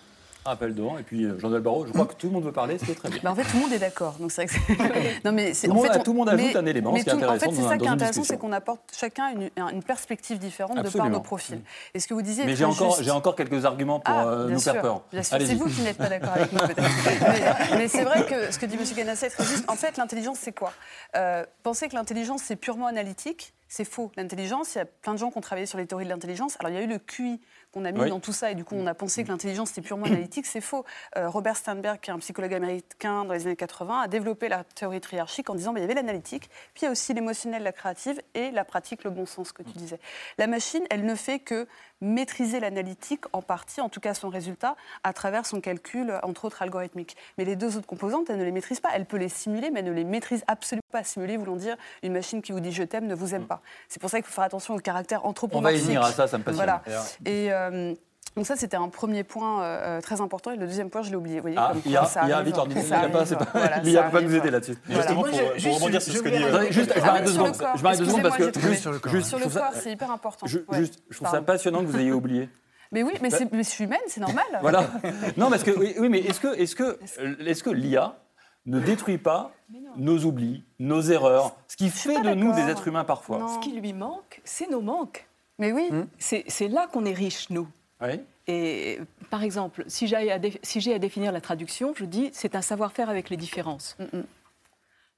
[0.44, 1.62] Raphaël Dohan, et puis euh, Jean-Noël.
[1.86, 3.20] Je crois que tout le monde veut parler, ce qui est très bien.
[3.22, 4.14] Bah, en fait, tout le monde est d'accord.
[4.18, 4.58] Donc c'est c'est-
[5.24, 6.66] non mais c'est Tout le en monde- fait, on- tout le monde ajoute mais- un
[6.66, 8.52] élément, mais ce qui est tout- En fait, c'est ça qui est intéressant, c'est qu'on
[8.52, 11.10] apporte chacun une, une perspective différente de par Absolument.
[11.10, 11.60] nos profils.
[11.94, 13.04] Et ce que vous disiez, Mais j'ai encore, juste.
[13.04, 15.02] j'ai encore quelques arguments pour Ah, euh, nous sûr, faire peur.
[15.22, 16.82] C'est vous qui n'êtes pas d'accord avec nous peut-être.
[17.72, 18.80] mais mais c'est vrai que ce que dit M.
[18.96, 19.64] Ganasset est très juste.
[19.70, 20.72] En fait, l'intelligence, c'est quoi?
[21.16, 24.12] Euh, Penser que l'intelligence, c'est purement analytique, c'est faux.
[24.18, 26.58] L'intelligence, il y a plein de gens qui ont travaillé sur les théories de l'intelligence.
[26.60, 27.40] Alors, il y a eu le QI
[27.72, 28.10] qu'on a mis Oui.
[28.10, 30.44] dans tout ça, et du coup, on a pensé que l'intelligence, c'était purement analytique.
[30.44, 30.84] C'est faux.
[31.16, 34.62] Euh, Robert Sternberg, qui est un psychologue américain dans les années 80, a développé la
[34.62, 37.62] théorie triarchique en disant bah, il y avait l'analytique, puis il y a aussi l'émotionnel,
[37.62, 40.00] la créative, et la pratique, le bon sens que tu disais.
[40.36, 41.66] La machine, elle ne fait que
[42.02, 46.60] maîtriser l'analytique en partie, en tout cas son résultat, à travers son calcul, entre autres
[46.60, 47.16] algorithmique.
[47.38, 48.90] Mais les deux autres composantes, elle ne les maîtrise pas.
[48.92, 51.04] Elle peut les simuler, mais elle ne les maîtrise absolument pas.
[51.04, 53.62] Simuler voulant dire une machine qui vous dit je t'aime ne vous aime pas.
[53.88, 55.84] C'est pour ça qu'il faut faire attention au caractère On va y anthropomorphique.
[55.84, 56.64] venir à ça, ça me passionne.
[56.64, 56.82] Voilà.
[57.24, 57.94] Et euh,
[58.36, 60.50] donc ça, c'était un premier point euh, très important.
[60.52, 61.36] Et le deuxième point, je l'ai oublié.
[61.36, 62.12] Vous voyez, Ah, comme il y a, il y a.
[62.12, 63.24] Ça Il pas, arrive.
[63.26, 64.76] c'est pas, Voilà, il y a ça pas nous aider là-dessus.
[64.86, 65.00] Voilà.
[65.02, 66.44] Justement, Moi, pour, je- pour juste, rebondir sur je ce que dit...
[66.44, 67.60] Attendez, juste, je m'arrête deux sur le secondes.
[67.66, 67.76] corps.
[67.76, 68.74] Je m'arrête deux secondes parce que
[69.20, 70.46] Sur le corps, c'est hyper important.
[70.46, 70.64] juste,
[71.10, 72.48] je trouve ça passionnant que vous ayez oublié.
[72.92, 74.44] Mais oui, mais, c'est- mais je suis humaine, c'est normal.
[74.60, 74.84] Voilà.
[75.38, 76.98] Non, parce que oui, mais est-ce que, est-ce que,
[77.40, 78.18] est-ce que l'IA
[78.66, 79.50] ne détruit pas
[79.96, 83.46] nos oublis, nos erreurs, ce qui fait de nous des êtres humains parfois?
[83.54, 85.26] Ce qui lui manque, c'est nos manques.
[85.58, 85.88] Mais oui.
[86.18, 87.66] C'est c'est là qu'on est riche, nous.
[88.02, 88.20] Oui.
[88.48, 88.98] Et
[89.30, 92.54] par exemple, si j'ai à, dé- si j'ai à définir la traduction, je dis c'est
[92.56, 93.96] un savoir-faire avec les différences.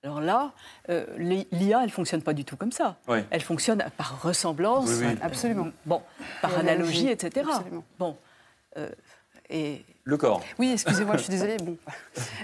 [0.02, 0.52] Alors là,
[0.90, 1.06] euh,
[1.50, 2.98] l'IA, elle fonctionne pas du tout comme ça.
[3.08, 3.20] Oui.
[3.30, 5.18] Elle fonctionne par ressemblance, Oui, oui.
[5.22, 5.68] Absolument.
[5.86, 6.02] bon,
[6.42, 7.46] par analogie, analogie, etc.
[7.50, 7.84] absolument.
[7.98, 8.16] Bon,
[8.76, 8.90] euh,
[9.48, 10.42] et Le corps.
[10.58, 11.56] Oui, excusez-moi, je suis désolée.
[11.56, 11.78] Bon.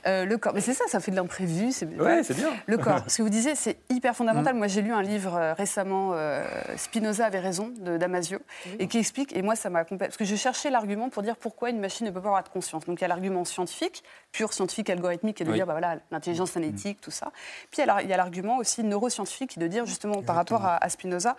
[0.06, 1.72] Euh, le corps, mais c'est ça, ça fait de l'imprévu.
[1.72, 2.48] c'est- Ouais, c'est bien.
[2.66, 3.02] Le corps.
[3.06, 4.54] Ce que vous disiez, c'est hyper fondamental.
[4.54, 6.42] Moi, j'ai lu un livre euh, récemment, euh,
[6.78, 8.38] Spinoza avait raison, de Damasio,
[8.78, 10.06] et qui explique, et moi, ça m'a complètement...
[10.06, 12.48] Parce que je cherchais l'argument pour dire pourquoi une machine ne peut pas avoir de
[12.48, 12.86] conscience.
[12.86, 15.56] Donc, il y a l'argument scientifique, pur scientifique, algorithmique, et de Oui.
[15.56, 17.30] dire, bah voilà, l'intelligence analytique, tout ça.
[17.70, 21.36] Puis, il y a l'argument aussi neuroscientifique, de dire, justement, par rapport à, à Spinoza,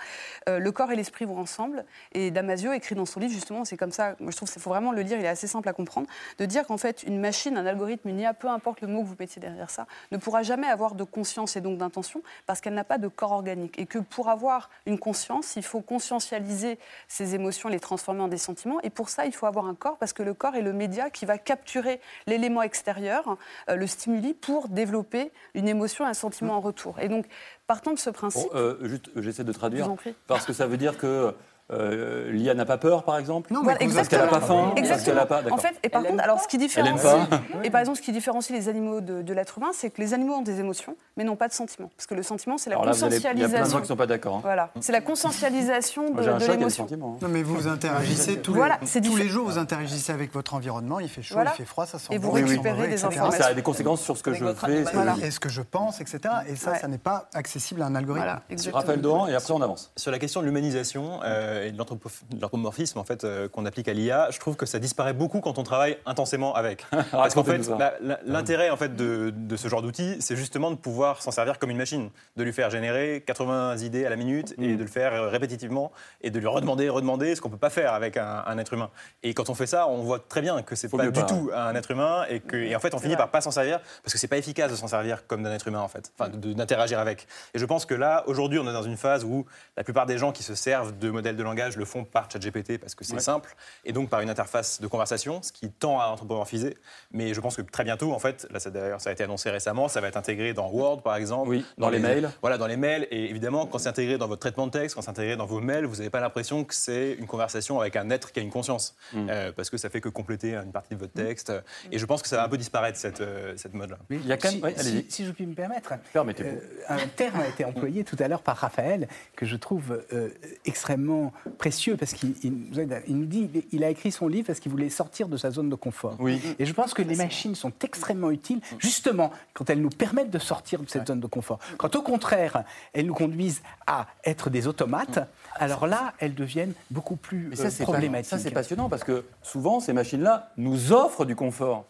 [0.50, 1.84] euh, le corps et l'esprit vont ensemble.
[2.12, 4.70] Et Damasio écrit dans son livre, justement, c'est comme ça, moi, je trouve qu'il faut
[4.70, 6.08] vraiment le lire, il est assez simple à comprendre,
[6.40, 9.08] de dire qu'en fait, une machine, un algorithme, une IA, peu importe le mot que
[9.08, 12.74] vous mettiez derrière ça, ne pourra jamais avoir de conscience et donc d'intention parce qu'elle
[12.74, 13.78] n'a pas de corps organique.
[13.80, 18.38] Et que pour avoir une conscience, il faut conscientialiser ses émotions, les transformer en des
[18.38, 18.80] sentiments.
[18.82, 21.10] Et pour ça, il faut avoir un corps parce que le corps est le média
[21.10, 23.38] qui va capturer l'élément extérieur,
[23.70, 27.00] euh, le stimuli, pour développer une émotion, un sentiment en retour.
[27.00, 27.26] Et donc,
[27.68, 28.50] partant de ce Bon, principe,
[28.82, 29.86] juste, euh, j'essaie de traduire.
[29.86, 30.14] vous en prie.
[30.28, 31.34] Parce que ça veut dire que
[31.72, 34.42] euh, l'IA n'a pas peur, par exemple Non, Voilà, mais vous Parce qu'elle n'a pas
[34.42, 35.42] faim Parce qu'elle n'a pas.
[35.52, 37.40] En fait, et par Elle contre, alors ce qui Elle aime différencie, pas.
[37.64, 40.14] et par exemple, ce qui différencie les animaux de, de l'être humain, c'est que les
[40.14, 41.90] animaux ont des émotions, mais n'ont pas de sentiments.
[41.96, 43.78] Parce que le sentiment, c'est la Alors là, allez- il y a plein de gens
[43.78, 44.36] qui ne sont pas d'accord.
[44.38, 44.42] hein.
[44.44, 46.88] Voilà, c'est la conscientisation Moi, de, de l'émotion.
[46.92, 47.18] hein.
[47.22, 51.00] Non, mais vous interagissez tous, Voilà, les, tous les jours, vous interagissez avec votre environnement,
[51.00, 51.52] il fait chaud, Voilà.
[51.54, 53.08] il fait froid, ça sent Et vous récupérez des etc.
[53.08, 53.42] informations.
[53.44, 54.84] Ça a des conséquences sur ce que Avec je fais.
[54.94, 55.16] Voilà.
[55.22, 56.20] Et ce que je pense, etc.
[56.48, 58.26] Et ça, ça n'est pas accessible à un algorithme.
[58.26, 58.80] Voilà, exactement.
[58.82, 59.92] Raphaël Doran, et après on avance.
[59.96, 63.66] Sur la question de l'humanisation euh, et de l'anthropo- de l'anthropomorphisme en fait, euh, qu'on
[63.66, 66.86] applique à l'IA, je trouve que ça disparaît beaucoup quand on travaille intensément avec.
[67.12, 67.68] Parce qu'en fait,
[68.02, 71.60] la- l'intérêt en fait, de, de ce genre d'outil, c'est justement de pouvoir s'en servir
[71.60, 74.78] comme une machine, de lui faire générer 80 idées à la minute et Mm.
[74.78, 77.94] de le faire euh, répétitivement et de lui redemander, redemander ce qu'on peut pas faire
[77.94, 78.90] avec un, un être humain.
[79.24, 81.24] Et quand on fait ça, on voit très bien que c'est pas du pas.
[81.24, 83.24] tout un être humain et, que, et en fait, on finit vrai.
[83.24, 85.68] par pas s'en servir parce que c'est pas efficace de s'en servir comme d'un être
[85.68, 87.28] humain en fait, enfin, d'interagir avec.
[87.54, 89.46] Et je pense que là, aujourd'hui, on est dans une phase où
[89.78, 92.78] la plupart des gens qui se servent de modèles de langage le font par ChatGPT
[92.80, 93.20] parce que c'est Ouais.
[93.20, 96.78] simple et donc par une interface de conversation, ce qui tend à anthropomorphiser.
[97.12, 99.50] Mais je pense que très bientôt, en fait, là, ça, d'ailleurs, ça a été annoncé
[99.50, 101.50] récemment, ça va être intégré dans Word, par exemple.
[101.50, 102.30] Oui, dans les mails.
[102.42, 103.08] Voilà, dans les mails.
[103.12, 105.60] Et évidemment, quand c'est intégré dans votre traitement de texte, quand c'est intégré dans vos
[105.62, 108.52] mails, vous n'avez pas l'impression que c'est une conversation avec un être qui a une
[108.52, 108.96] conscience.
[109.14, 109.28] Mm.
[109.30, 111.52] Euh, parce que ça fait que compléter une partie de votre texte.
[111.92, 113.98] Et je pense que ça va un peu disparaître, cette, euh, cette mode-là.
[114.10, 114.60] Il y a quand même.
[114.60, 115.12] Si, oui, si- allez-y.
[115.12, 116.50] si je puis me permettre, Permettez-vous.
[116.58, 116.60] euh,
[116.90, 120.30] un terme a été employé tout à l'heure par Raphaël que je trouve euh,
[120.66, 124.90] extrêmement précieux parce qu'il il nous dit il a écrit son livre parce qu'il voulait
[124.90, 126.16] sortir de sa zone de confort.
[126.20, 126.42] Oui.
[126.60, 130.40] Et je pense que les machines sont extrêmement utiles justement quand elles nous permettent de
[130.40, 131.60] sortir de cette zone de confort.
[131.78, 135.20] Quand au contraire elles nous conduisent à être des automates,
[135.56, 138.30] alors là elles deviennent beaucoup plus Mais euh, ça, problématiques.
[138.30, 141.86] ça, c'est passionnant parce que souvent, ces machines-là nous offrent du confort.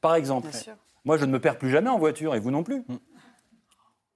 [0.00, 0.72] Par exemple, Bien sûr.
[1.04, 2.84] moi, je ne me perds plus jamais en voiture et vous non plus.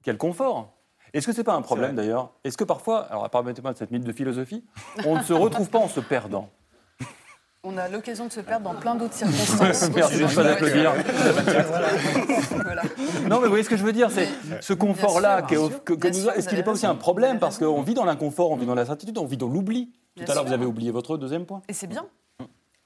[0.03, 0.73] Quel confort
[1.15, 2.31] Est-ce que c'est pas un problème d'ailleurs?
[2.45, 4.65] Est-ce que parfois, alors permettez-moi de cette minute de philosophie,
[5.07, 6.49] on ne se retrouve pas en se perdant?
[7.65, 9.91] On a l'occasion de se perdre dans plein d'autres circonstances.
[9.95, 10.93] Merci, je ne pas d'applaudir.
[12.63, 12.83] Voilà.
[13.29, 14.29] Non, mais vous voyez ce que je veux dire, c'est
[14.61, 15.43] ce confort-là.
[15.43, 18.51] Que- que nous- Est-ce qu'il n'est pas aussi un problème Parce qu'on vit dans l'inconfort,
[18.53, 19.91] on vit dans l'incertitude, on vit dans l'oubli?
[20.17, 21.63] Tout Bien à l'heure, vous avez oublié votre deuxième point.
[21.69, 22.07] Et c'est bien.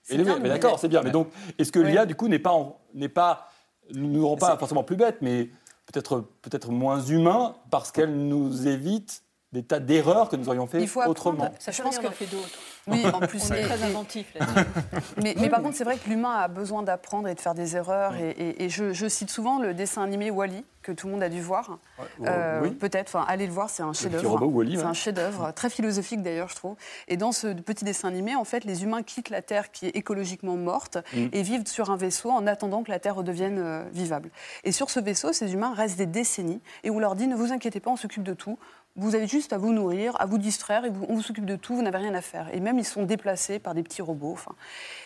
[0.02, 1.02] C'est Et bien, mais mais- d'accord, c'est bien.
[1.02, 1.92] Mais donc, est-ce que Oui.
[1.92, 2.56] l'IA, du coup, n'est pas,
[2.94, 3.48] n'est pas,
[3.94, 5.50] nous rend pas forcément plus bêtes, mais
[5.92, 9.22] peut-être peut-être moins humains parce qu'elle nous évite
[9.52, 11.10] des tas d'erreurs que nous aurions fait Il faut apprendre.
[11.42, 11.54] autrement.
[11.58, 12.48] Ça Je pense d'en fait d'autres.
[12.88, 13.50] Oui, en plus.
[13.50, 14.66] On est très inventif là-dessus.
[15.22, 17.76] Mais, mais par contre, c'est vrai que l'humain a besoin d'apprendre et de faire des
[17.76, 18.14] erreurs.
[18.16, 21.22] Et, et- et je, je cite souvent le dessin animé Wally que tout le monde
[21.22, 21.78] a dû voir.
[22.24, 22.70] Euh, oui.
[22.72, 23.08] Peut-être.
[23.14, 24.30] Enfin, allez le voir, c'est un petit chef-d'œuvre.
[24.30, 24.84] robot Wall-E, C'est ouais.
[24.84, 26.74] un chef-d'œuvre très philosophique d'ailleurs, je trouve.
[27.06, 29.90] Et dans ce petit dessin animé, en fait, les humains quittent la Terre qui est
[29.96, 31.26] écologiquement morte Mm.
[31.32, 34.30] et vivent sur un vaisseau en attendant que la Terre redevienne euh, vivable.
[34.64, 37.52] Et sur ce vaisseau, ces humains restent des décennies et on leur dit ne vous
[37.52, 38.58] inquiétez pas, on s'occupe de tout.
[38.96, 41.56] Vous avez juste à vous nourrir, à vous distraire, et vous- on vous s'occupe de
[41.56, 42.48] tout, vous n'avez rien à faire.
[42.54, 44.36] Et même, ils sont déplacés par des petits robots.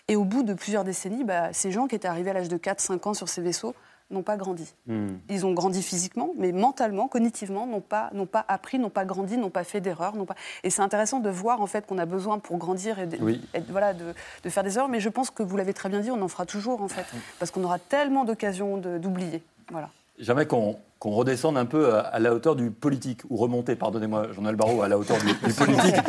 [0.09, 2.57] Et au bout de plusieurs décennies, bah, ces gens qui étaient arrivés à l'âge de
[2.57, 3.75] 4-5 ans sur ces vaisseaux
[4.11, 4.73] n'ont pas grandi.
[4.87, 5.17] Hmm.
[5.29, 9.37] Ils ont grandi physiquement, mais mentalement, cognitivement, n'ont pas, n'ont pas appris, n'ont pas grandi,
[9.37, 10.13] n'ont pas fait d'erreurs.
[10.27, 10.35] Pas...
[10.63, 13.41] Et c'est intéressant de voir en fait qu'on a besoin pour grandir et de, Oui.
[13.55, 14.89] et de- voilà, de, de faire des erreurs.
[14.89, 17.07] Mais je pense que vous l'avez très bien dit, on en fera toujours en fait,
[17.41, 19.43] parce qu'on aura tellement d'occasions d'oublier.
[19.73, 19.91] Voilà.
[20.19, 24.33] J'aimerais qu'on qu'on redescende un peu à, à la hauteur du politique, ou remonter, pardonnez-moi,
[24.33, 25.95] Jean-Noël Barrot, à la hauteur du, du politique.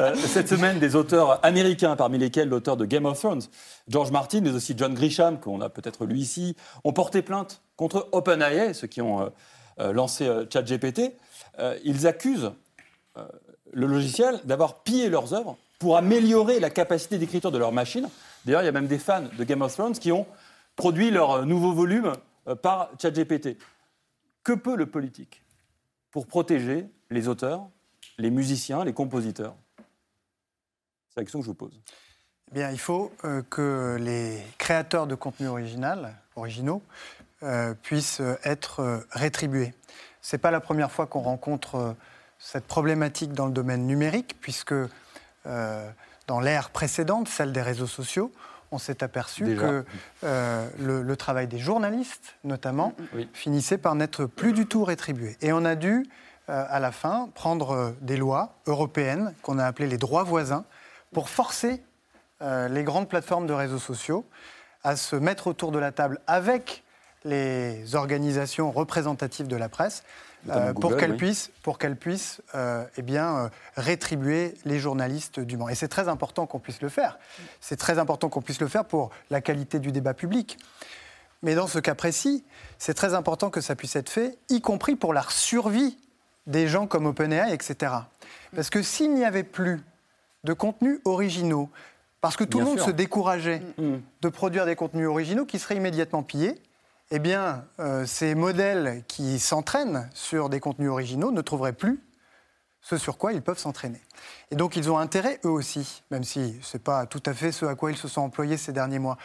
[0.00, 3.42] Euh, cette semaine, des auteurs américains, parmi lesquels l'auteur de Game of Thrones,
[3.88, 8.08] George Martin, mais aussi John Grisham, qu'on a peut-être lu ici, ont porté plainte contre
[8.12, 9.28] OpenAI, ceux qui ont euh,
[9.80, 11.16] euh, lancé euh, ChatGPT.
[11.84, 12.52] Ils accusent
[13.72, 18.08] le logiciel d'avoir pillé leurs œuvres pour améliorer la capacité d'écriture de leur machine.
[18.44, 20.26] D'ailleurs, il y a même des fans de Game of Thrones qui ont
[20.76, 22.12] produit leur nouveau volume
[22.54, 23.58] par ChatGPT.
[24.44, 25.42] Que peut le politique
[26.10, 27.68] pour protéger les auteurs,
[28.16, 29.54] les musiciens, les compositeurs?
[31.10, 31.80] C'est la question que je vous pose.
[32.50, 36.82] Eh bien, il faut euh, que les créateurs de contenu original, originaux
[37.42, 39.74] euh, puissent euh, être euh, rétribués.
[40.22, 41.92] Ce n'est pas la première fois qu'on rencontre euh,
[42.38, 45.90] cette problématique dans le domaine numérique, puisque euh,
[46.26, 48.32] dans l'ère précédente, celle des réseaux sociaux,
[48.70, 49.60] on s'est aperçu Déjà.
[49.62, 49.84] que
[50.24, 53.28] euh, le, le travail des journalistes, notamment, Oui.
[53.32, 55.36] finissait par n'être plus du tout rétribué.
[55.40, 56.04] Et on a dû,
[56.50, 60.64] euh, à la fin, prendre euh, des lois européennes qu'on a appelées les droits voisins
[61.12, 61.82] pour forcer
[62.42, 64.26] euh, les grandes plateformes de réseaux sociaux
[64.84, 66.84] à se mettre autour de la table avec
[67.24, 70.04] les organisations représentatives de la presse
[70.50, 70.96] Euh, pour oui.
[71.78, 75.68] qu'elles puissent euh, eh bien, euh, rétribuer les journalistes du Mans.
[75.68, 77.18] Et c'est très important qu'on puisse le faire.
[77.60, 80.56] C'est très important qu'on puisse le faire pour la qualité du débat public.
[81.42, 82.44] Mais dans ce cas précis,
[82.78, 85.98] c'est très important que ça puisse être fait, y compris pour la survie
[86.46, 87.92] des gens comme OpenAI, etc.
[88.54, 89.80] Parce que s'il n'y avait plus
[90.44, 91.68] de contenus originaux,
[92.20, 92.86] parce que tout Bien le monde sûr.
[92.86, 93.96] se décourageait Mm.
[94.22, 96.60] de produire des contenus originaux qui seraient immédiatement pillés,
[97.10, 102.02] eh bien, euh, ces modèles qui s'entraînent sur des contenus originaux ne trouveraient plus
[102.80, 104.00] ce sur quoi ils peuvent s'entraîner.
[104.50, 107.50] Et donc, ils ont intérêt, eux aussi, même si ce n'est pas tout à fait
[107.52, 109.18] ce à quoi ils se sont employés ces derniers mois,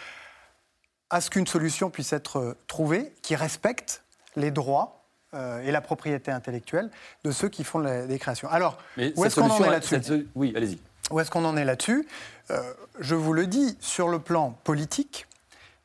[1.09, 4.03] à ce qu'une solution puisse être euh, trouvée qui respecte
[4.35, 5.05] les droits
[5.35, 6.89] euh, et la propriété intellectuelle
[7.23, 8.49] de ceux qui font la- des créations.
[8.49, 10.01] Alors, Mais où est-ce qu'on en est là-dessus?
[10.03, 10.79] cette Oui, allez-y.
[11.11, 12.07] où est-ce qu'on en est là-dessus?
[12.49, 15.27] Euh, Je vous le dis, sur le plan politique,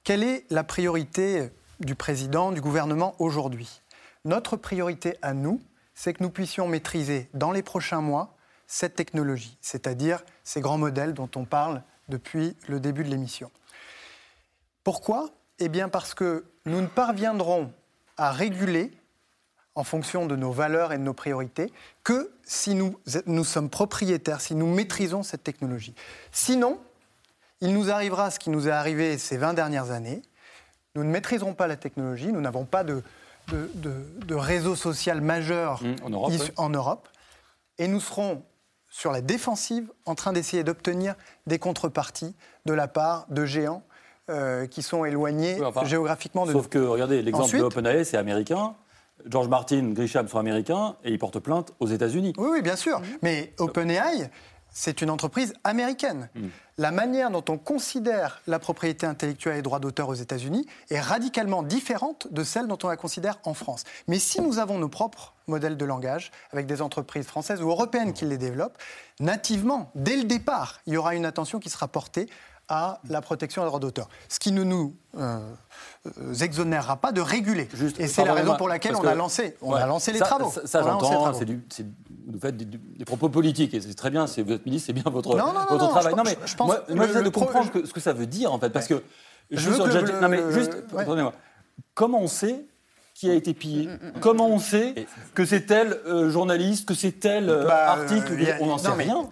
[0.05, 3.83] quelle est la priorité du président, du gouvernement aujourd'hui
[4.25, 5.61] Notre priorité à nous,
[5.95, 11.15] c'est que nous puissions maîtriser dans les prochains mois cette technologie, c'est-à-dire ces grands modèles
[11.15, 13.51] dont on parle depuis le début de l'émission.
[14.85, 15.31] Pourquoi?
[15.59, 17.73] Eh bien parce que nous ne parviendrons
[18.17, 18.93] à réguler
[19.75, 21.73] en fonction de nos valeurs et de nos priorités
[22.03, 22.99] que si nous,
[23.45, 25.95] sommes propriétaires, si nous maîtrisons cette technologie.
[26.33, 26.81] Sinon,
[27.61, 30.23] il nous arrivera ce qui nous est arrivé ces 20 dernières années.
[30.99, 33.05] Nous ne maîtriserons pas la technologie, nous n'avons pas de,
[33.53, 36.51] de, de- de réseau social majeur Mmh, en Europe, issu- oui.
[36.57, 37.09] en Europe,
[37.79, 38.43] et nous serons
[38.91, 41.15] sur la défensive en train d'essayer d'obtenir
[41.47, 42.35] des contreparties
[42.67, 43.85] de la part de géants
[44.29, 46.69] euh, qui sont éloignés Oui, enfin, géographiquement de Sauf nous.
[46.69, 48.75] que, regardez, l'exemple de OpenAI, c'est américain.
[49.25, 52.33] George Martin, Grisham sont américains et ils portent plainte aux États-Unis.
[52.39, 53.01] Oui, oui, bien sûr.
[53.23, 54.31] Mais OpenAI,
[54.71, 56.29] c'est une entreprise américaine.
[56.35, 56.47] Mm.
[56.79, 61.01] La manière dont on considère la propriété intellectuelle et les droits d'auteur aux États-Unis est
[61.01, 63.85] radicalement différente de celle dont on la considère en France.
[64.07, 68.13] Mais si nous avons nos propres modèles de langage, avec des entreprises françaises ou européennes
[68.13, 68.79] qui les développent,
[69.19, 72.29] nativement, dès le départ, il y aura une attention qui sera portée
[72.69, 74.09] à la protection des droits d'auteur.
[74.29, 75.39] Ce qui ne nous euh,
[76.07, 77.69] euh, exonérera pas de réguler.
[77.73, 79.81] Juste, et c'est la raison pour laquelle on a lancé, on Ouais.
[79.81, 80.53] a lancé les Ça- travaux.
[80.65, 81.87] Ça, j'entends, c'est du, c'est-
[82.27, 85.31] vous faites des, propos politiques et c'est très bien, c'est votre ministre, c'est bien votre,
[85.37, 86.13] Non, non, non, votre non, travail.
[86.13, 88.27] je non, mais je pense moi, moi, j'essaie de comprendre que- ce que ça veut
[88.27, 89.03] dire en fait, parce que
[89.51, 90.83] Je veux que le- non mais juste, ouais.
[91.05, 91.33] pardonnez-moi,
[91.95, 92.67] comment on sait
[93.19, 93.89] qui a été pillé
[94.21, 94.95] Comment on sait
[95.35, 98.67] que c'est tel euh, journaliste, que c'est tel euh, Bah, article euh, y a- On
[98.67, 99.29] n'en sait mais- rien.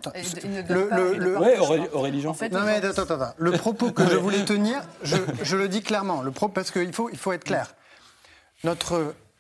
[0.69, 2.01] Le- le- le- Ouais, Aurélie, crois.
[2.01, 2.31] Aurélie Jean.
[2.31, 3.35] En fait, Non mais attends, attends, attends.
[3.39, 5.15] Le propos que je voulais tenir, je,
[5.45, 7.75] je le dis clairement, le pro- parce qu'il faut, il faut être clair.
[8.65, 8.95] Notre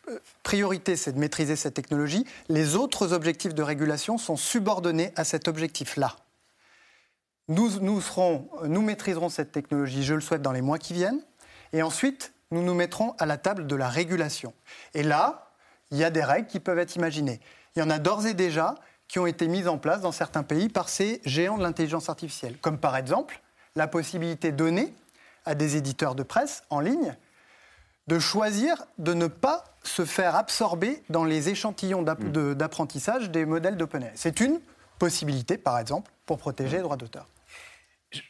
[0.09, 2.25] euh, priorité, c'est de maîtriser cette technologie.
[2.49, 6.15] Les autres objectifs de régulation sont subordonnés à cet objectif-là.
[7.49, 11.21] Nous, nous, serons, nous maîtriserons cette technologie, je le souhaite, dans les mois qui viennent.
[11.73, 14.53] Et ensuite, nous nous mettrons à la table de la régulation.
[14.95, 15.51] Et là,
[15.91, 17.41] il y a des règles qui peuvent être imaginées.
[17.75, 18.75] Il y en a d'ores et déjà
[19.09, 22.59] qui ont été mises en place dans certains pays par ces géants de l'intelligence artificielle,
[22.59, 23.41] comme par exemple
[23.77, 24.95] la possibilité donnée
[25.45, 27.17] à des éditeurs de presse en ligne
[28.09, 33.77] de choisir de ne pas se faire absorber dans les échantillons de- d'apprentissage des modèles
[33.77, 34.13] d'OpenAI.
[34.15, 34.61] C'est une
[34.99, 37.27] possibilité, par exemple, pour protéger les droits d'auteur.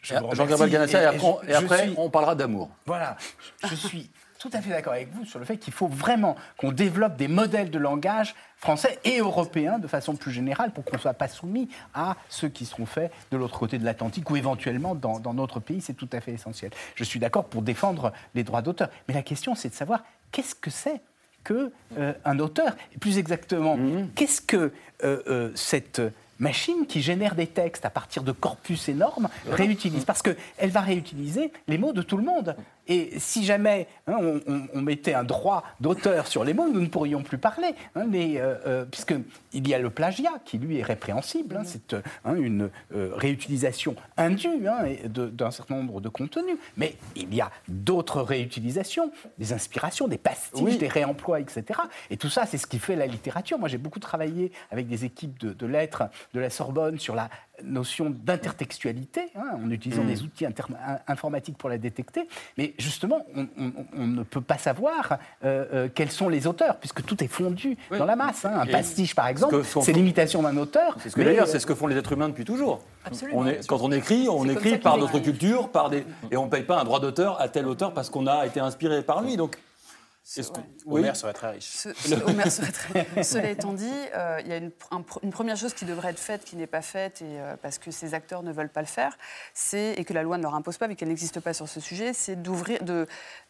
[0.02, 2.70] Je vous Jean-Gabriel et, Et- après, je- et après, suis- on parlera d'amour.
[2.86, 3.16] Voilà,
[3.68, 6.70] je suis tout à fait d'accord avec vous sur le fait qu'il faut vraiment qu'on
[6.70, 11.00] développe des modèles de langage français et européens de façon plus générale pour qu'on ne
[11.00, 14.94] soit pas soumis à ceux qui seront faits de l'autre côté de l'Atlantique ou éventuellement
[14.94, 15.80] dans, dans notre pays.
[15.80, 16.70] C'est tout à fait essentiel.
[16.94, 18.88] Je suis d'accord pour défendre les droits d'auteur.
[19.08, 21.00] Mais la question, c'est de savoir qu'est-ce que c'est
[21.42, 22.76] que euh, auteur?
[22.94, 23.78] Et plus exactement,
[24.14, 24.72] qu'est-ce que
[25.04, 26.02] euh, euh, cette
[26.38, 31.52] machine qui génère des textes à partir de corpus énormes réutilise Parce qu'elle va réutiliser
[31.68, 32.56] les mots de tout le monde.
[32.88, 36.80] Et si jamais hein, on, on- on mettait un droit d'auteur sur les mots, nous
[36.80, 37.74] ne pourrions plus parler.
[37.94, 41.56] hein, mais, euh, euh, puisqu'il y a le plagiat qui, lui, est répréhensible.
[41.56, 46.56] hein, c'est euh, hein, une euh, réutilisation indue hein, d'un certain nombre de contenus.
[46.76, 50.78] Mais il y a d'autres réutilisations, des inspirations, des pastiches, Oui.
[50.78, 51.64] des réemplois, etc.
[52.10, 53.58] Et tout ça, c'est ce qui fait la littérature.
[53.58, 57.28] Moi, j'ai beaucoup travaillé avec des équipes de, de lettres de la Sorbonne sur la
[57.64, 60.06] notion d'intertextualité, hein, en utilisant Mm.
[60.08, 60.46] des outils
[61.06, 62.28] informatiques pour la détecter.
[62.58, 66.76] Mais justement, on, on- on ne peut pas savoir euh, euh, quels sont les auteurs,
[66.78, 67.98] puisque tout est fondu Oui.
[67.98, 68.44] dans la masse.
[68.44, 68.52] hein.
[68.60, 70.96] Un pastiche, par exemple, c'est l'imitation d'un auteur.
[71.00, 72.80] C'est ce que mais, d'ailleurs, euh, c'est ce que font les êtres humains depuis toujours.
[73.04, 73.38] Absolument.
[73.38, 76.50] On est, quand on écrit, on écrit par notre culture, par des, et on ne
[76.50, 79.36] paye pas un droit d'auteur à tel auteur parce qu'on a été inspiré par lui.
[79.36, 79.56] Donc,
[80.40, 80.50] est-ce
[80.86, 81.14] oui.
[81.14, 81.64] Serait très riche.
[81.64, 85.30] Ce- ce- Homer serait très- Cela étant dit, euh, il y a une, un- une
[85.30, 88.12] première chose qui devrait être faite, qui n'est pas faite, et, euh, parce que ces
[88.12, 89.16] acteurs ne veulent pas le faire,
[89.72, 92.12] et que la loi ne leur impose pas, mais qu'elle n'existe pas sur ce sujet,
[92.12, 93.06] c'est d'ouvrir, de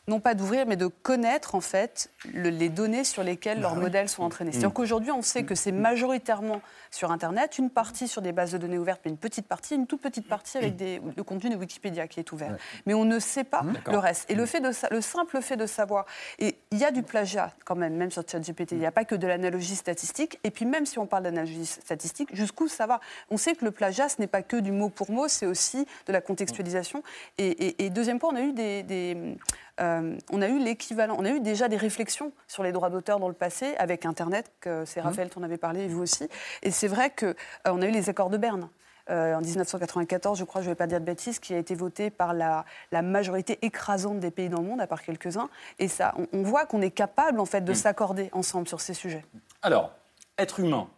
[0.08, 4.08] non pas d'ouvrir, mais de connaître en fait le- les données sur lesquelles leurs modèles
[4.08, 4.52] sont entraînés.
[4.52, 8.58] C'est-à-dire qu'aujourd'hui, on sait que c'est majoritairement sur Internet, une partie sur des bases de
[8.58, 11.56] données ouvertes, mais une petite partie, une toute petite partie avec des, le contenu de
[11.56, 12.56] Wikipédia qui est ouvert.
[12.86, 14.30] Mais on ne sait pas le reste.
[14.30, 16.06] Et le, fait de, le simple fait de savoir,
[16.38, 19.04] et il y a du plagiat quand même, même sur ChatGPT, il n'y a pas
[19.04, 20.38] que de l'analogie statistique.
[20.44, 23.00] Et puis même si on parle d'analogie statistique, jusqu'où ça va?
[23.30, 25.86] On sait que le plagiat, ce n'est pas que du mot pour mot, c'est aussi
[26.06, 27.02] de la contextualisation.
[27.38, 28.82] Et, et- et deuxième point, on a eu des...
[28.84, 29.36] des,
[29.80, 33.18] euh, on a eu l'équivalent, on a eu déjà des réflexions sur les droits d'auteur
[33.20, 36.28] dans le passé avec Internet, que c'est Raphaël qui en avait parlé et vous aussi.
[36.62, 37.34] Et c'est vrai que euh,
[37.66, 38.68] on a eu les accords de Berne.
[39.10, 41.74] euh, en 1994, je crois, je ne vais pas dire de bêtises, qui a été
[41.74, 45.48] voté par la, la majorité écrasante des pays dans le monde, à part quelques-uns.
[45.78, 48.94] Et ça, on, on voit qu'on est capable en fait de s'accorder ensemble sur ces
[48.94, 49.24] sujets.
[49.62, 49.92] Alors,
[50.38, 50.88] être humain,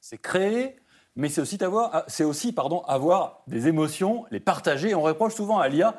[0.00, 0.76] c'est créer,
[1.16, 4.94] mais c'est aussi, avoir, aussi pardon, avoir des émotions, les partager.
[4.94, 5.94] On reproche souvent à l'IA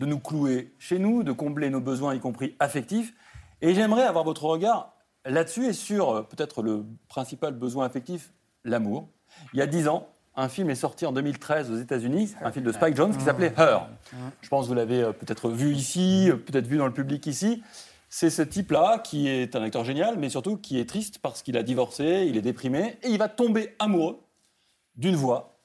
[0.00, 3.12] de nous clouer chez nous, de combler nos besoins, y compris affectifs.
[3.60, 4.94] Et j'aimerais avoir votre regard
[5.26, 8.32] là-dessus et sur euh, peut-être le principal besoin affectif,
[8.64, 9.10] l'amour.
[9.52, 12.64] Il y a dix ans, un film est sorti en 2013 aux États-Unis, un film
[12.64, 13.88] de Spike Jones qui s'appelait Her.
[14.40, 17.26] Je pense que vous l'avez euh, peut-être vu ici, euh, peut-être vu dans le public
[17.26, 17.62] ici.
[18.08, 21.58] C'est ce type-là qui est un acteur génial, mais surtout qui est triste parce qu'il
[21.58, 24.18] a divorcé, il est déprimé, et il va tomber amoureux
[24.96, 25.58] d'une voix,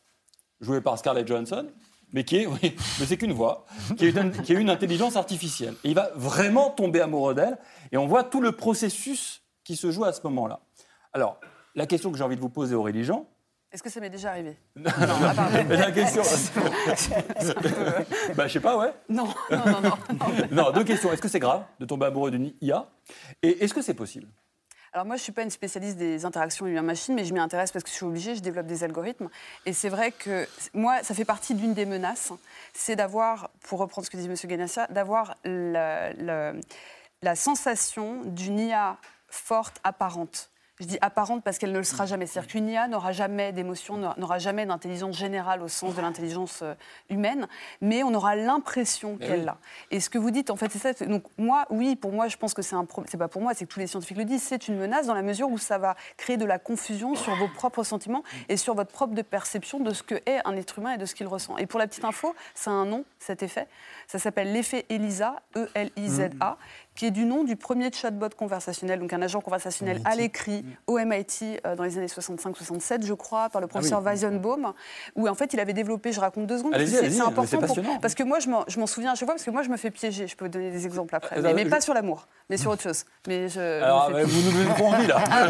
[0.59, 1.67] jouée par Scarlett Johansson,
[2.15, 5.17] mais qui est, oui, mais c'est qu'une voix, qui est, une, qui est une intelligence
[5.17, 5.75] artificielle.
[5.83, 7.59] Et il va vraiment tomber amoureux d'elle,
[7.91, 10.61] et on voit tout le processus qui se joue à ce moment-là.
[11.13, 11.39] Alors,
[11.75, 13.27] la question que j'ai envie de vous poser, Aurélie Jean,
[13.71, 14.57] Est-ce que ça m'est déjà arrivé?
[14.75, 16.21] La question,
[18.35, 18.93] bah, je sais pas, ouais.
[19.09, 19.97] Non, non, non, non.
[20.51, 21.11] Non, deux questions.
[21.11, 22.87] Est-ce que c'est grave de tomber amoureux d'une IA
[23.43, 24.27] Et est-ce que c'est possible?
[24.95, 27.69] Alors moi, je ne suis pas une spécialiste des interactions humain-machine, mais je m'y intéresse
[27.69, 29.27] parce que je suis obligée, je développe des algorithmes.
[29.65, 32.31] Et c'est vrai que moi, ça fait partie d'une des menaces,
[32.73, 34.35] c'est d'avoir, pour reprendre ce que dit M.
[34.45, 36.55] Ganassia, d'avoir la
[37.35, 38.95] sensation d'une IA
[39.27, 40.49] forte, apparente.
[40.81, 42.25] Je dis apparente parce qu'elle ne le sera jamais.
[42.25, 46.73] C'est-à-dire qu'une IA n'aura jamais d'émotion, n'aura jamais d'intelligence générale au sens de l'intelligence euh,
[47.09, 47.47] humaine,
[47.79, 49.45] mais on aura l'impression qu'elle oui.
[49.45, 49.57] l'a.
[49.91, 51.05] Et ce que vous dites, en fait, c'est ça.
[51.05, 53.07] Donc moi, oui, pour moi, je pense que c'est un problème.
[53.09, 54.43] C'est pas pour moi, c'est que tous les scientifiques le disent.
[54.43, 57.47] C'est une menace dans la mesure où ça va créer de la confusion sur vos
[57.47, 60.91] propres sentiments et sur votre propre de perception de ce que est un être humain
[60.91, 61.57] et de ce qu'il ressent.
[61.57, 63.67] Et pour la petite info, ça a un nom, cet effet.
[64.07, 66.57] Ça s'appelle l'effet ELISA, E-L-I-Z-A,
[66.95, 70.97] qui est du nom du premier chatbot conversationnel, donc un agent conversationnel à l'écrit au
[70.97, 74.73] MIT euh, dans les années 65-67, je crois, par le professeur Weizenbaum,
[75.15, 78.23] où en fait il avait développé, je raconte deux secondes, c'est- important pour- parce que
[78.23, 80.27] moi je m'en je souviens à chaque fois, parce que moi je me fais piéger,
[80.27, 82.57] je peux vous donner des exemples après, Euh, mais, mais je- pas sur l'amour, mais
[82.57, 83.03] sur autre chose.
[83.27, 85.17] Mais je, je Alors, euh, vous nous donnez envie, là.
[85.31, 85.47] ah.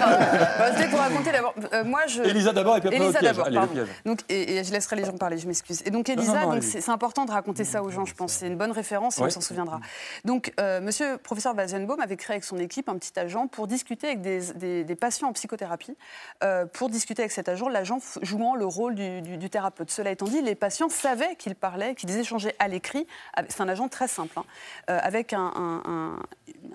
[0.58, 1.54] Bah, C'était pour raconter d'abord.
[1.74, 2.22] euh, moi, je.
[2.24, 3.68] Elisa d'abord, et puis après, Elisa d'abord.
[4.06, 5.82] Donc, et, et je laisserai les gens parler, je m'excuse.
[5.86, 8.34] Et donc, Elisa, donc, c'est important de raconter ça aux gens, je pense.
[8.34, 9.80] C'est une bonne référence et on s'en souviendra.
[10.24, 14.08] Donc, euh, monsieur professeur Weizenbaum avait créé avec son équipe un petit agent pour discuter
[14.08, 15.98] avec des, patients en psychothérapie,
[16.46, 19.92] euh, pour discuter avec cet agent, l'agent jouant le rôle du, thérapeute.
[19.92, 23.06] Cela étant dit, les patients savaient qu'il parlait, qu'ils échangeaient à l'écrit.
[23.50, 24.46] C'est un agent très simple, hein,
[24.90, 26.20] euh, avec un-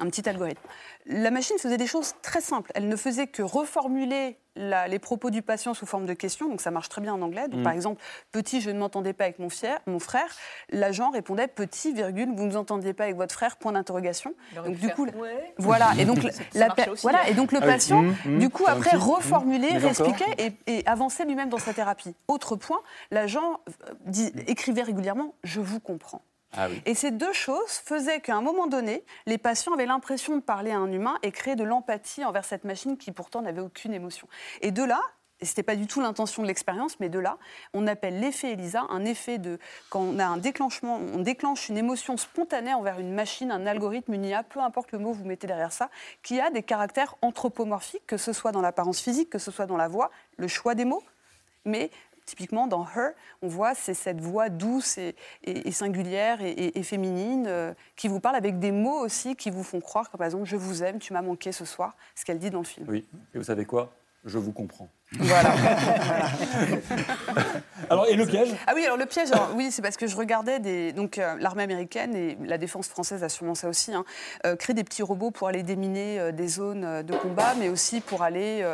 [0.01, 0.61] un petit algorithme.
[1.07, 2.71] La machine faisait des choses très simples.
[2.75, 6.61] Elle ne faisait que reformuler la- les propos du patient sous forme de questions, donc
[6.61, 7.47] ça marche très bien en anglais.
[7.49, 10.27] Donc, Par exemple, petit, je ne m'entendais pas avec mon, fier- mon frère.
[10.71, 14.35] L'agent répondait petit, virgule, vous ne vous entendiez pas avec votre frère, point d'interrogation.
[14.57, 15.07] Donc du coup,
[15.59, 15.93] voilà.
[15.99, 16.19] Et donc,
[16.55, 17.29] la, marchait pa- aussi, voilà.
[17.29, 17.73] Et donc le Ah oui.
[17.73, 18.39] patient, Mmh, mmh.
[18.39, 22.15] du coup, après petit, reformulait, réexpliquait et, et avançait lui-même dans sa thérapie.
[22.29, 22.81] Autre point,
[23.11, 26.23] l'agent euh, écrivait régulièrement Je vous comprends.
[26.57, 26.69] Ah.
[26.85, 30.73] Et ces deux choses faisaient qu'à un moment donné, les patients avaient l'impression de parler
[30.73, 34.27] à un humain et créer de l'empathie envers cette machine qui pourtant n'avait aucune émotion.
[34.61, 35.01] Et de là,
[35.41, 37.39] et ce n'était pas du tout l'intention de l'expérience, mais de là,
[37.73, 39.59] on appelle l'effet ELISA un effet de.
[39.89, 44.13] Quand on a un déclenchement, on déclenche une émotion spontanée envers une machine, un algorithme,
[44.13, 45.89] une IA, peu importe le mot que vous mettez derrière ça,
[46.23, 49.79] qui a des caractères anthropomorphiques, que ce soit dans l'apparence physique, que ce soit dans
[49.79, 51.03] la voix, le choix des mots,
[51.65, 51.91] mais
[52.31, 53.11] typiquement dans Her,
[53.43, 58.61] on voit c'est cette voix douce et, singulière et féminine euh, qui vous parle avec
[58.61, 61.23] des mots aussi qui vous font croire, comme par exemple je vous aime, tu m'as
[61.23, 62.87] manqué ce soir, ce qu'elle dit dans le film.
[62.89, 63.09] Oui.
[63.35, 63.93] Et vous savez quoi?
[64.25, 64.89] Je vous comprends.
[65.19, 65.51] Voilà.
[67.91, 68.51] Alors, et le piège?
[68.69, 70.93] Ah oui, alors le piège, alors, oui, c'est parce que je regardais des.
[70.93, 74.05] Donc, euh, l'armée américaine et la défense française a sûrement ça aussi, hein,
[74.47, 78.01] euh, créent des petits robots pour aller déminer euh, des zones de combat, mais aussi
[78.01, 78.65] pour aller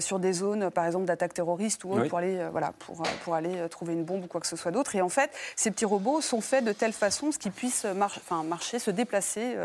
[0.00, 2.08] sur des zones, par exemple, d'attaque terroriste ou autre, Oui.
[2.08, 4.70] pour aller, euh, voilà, pour, pour aller trouver une bombe ou quoi que ce soit
[4.72, 4.94] d'autre.
[4.96, 8.42] Et en fait, ces petits robots sont faits de telle façon ce qu'ils puissent enfin,
[8.42, 9.56] marcher, se déplacer,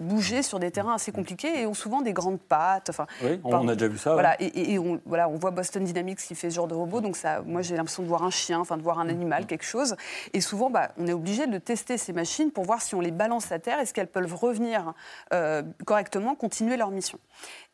[0.00, 2.90] bouger sur des terrains assez compliqués et ont souvent des grandes pattes.
[2.90, 4.10] Enfin, Oui, on a déjà vu ça.
[4.10, 4.14] ouais.
[4.16, 6.74] voilà, et, et- et on, voilà, on voit Boston Dynamics qui fait ce genre de
[6.74, 9.10] robot, donc ça, moi j'ai l'impression de voir un chien, enfin de voir un Mm.
[9.10, 9.96] animal, quelque chose.
[10.32, 13.10] Et souvent, bah, on est obligé de tester ces machines pour voir si on les
[13.10, 14.94] balance à terre, est-ce qu'elles peuvent revenir
[15.32, 17.18] euh, correctement, continuer leur mission.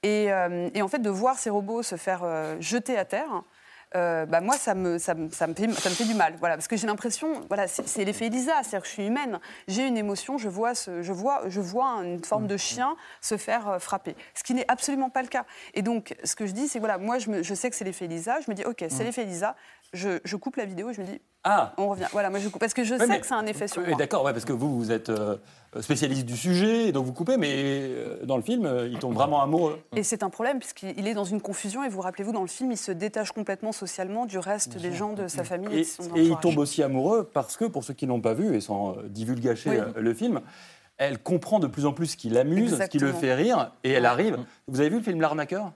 [0.02, 3.42] Et, euh, et en fait, de voir ces robots se faire euh, jeter à terre.
[3.96, 6.34] Euh, bah, moi, ça me, ça, me, ça me fait, ça me fait du mal,
[6.38, 9.86] voilà, parce que j'ai l'impression, voilà, c'est l'effet Elisa, c'est-à-dire que je suis humaine, j'ai
[9.86, 13.68] une émotion, je vois, ce, je vois, je vois une forme de chien se faire
[13.68, 15.44] euh, frapper, ce qui n'est absolument pas le cas.
[15.74, 17.76] Et donc, ce que je dis, c'est que voilà, moi, je, me- je sais que
[17.76, 19.56] c'est l'effet Elisa, je me dis, ok, c'est l'effet Elisa,
[19.92, 22.06] je, je coupe la vidéo et je me dis, Ah on revient.
[22.12, 23.82] Voilà, moi je coupe parce que je Ouais, sais mais- que c'est un effet sur
[23.82, 23.98] Oui, moi.
[23.98, 25.36] D'accord, ouais, parce que vous, vous êtes euh,
[25.80, 29.40] spécialiste du sujet, donc vous coupez, mais euh, dans le film, euh, il tombe vraiment
[29.42, 29.78] amoureux.
[29.94, 32.72] Et c'est un problème puisqu'il est dans une confusion et vous rappelez-vous dans le film
[32.72, 35.86] il se détache complètement socialement du reste des gens de sa famille et, Et, de
[35.86, 38.54] son et il tombe aussi amoureux parce que, pour ceux qui ne l'ont pas vu,
[38.56, 39.76] et sans euh, divulgacher Oui.
[39.78, 40.40] euh, le film,
[40.98, 43.90] elle comprend de plus en plus ce qui l'amuse, ce qui le fait rire, et
[43.92, 44.38] elle arrive.
[44.66, 45.72] Vous avez vu le film L'arnaqueur?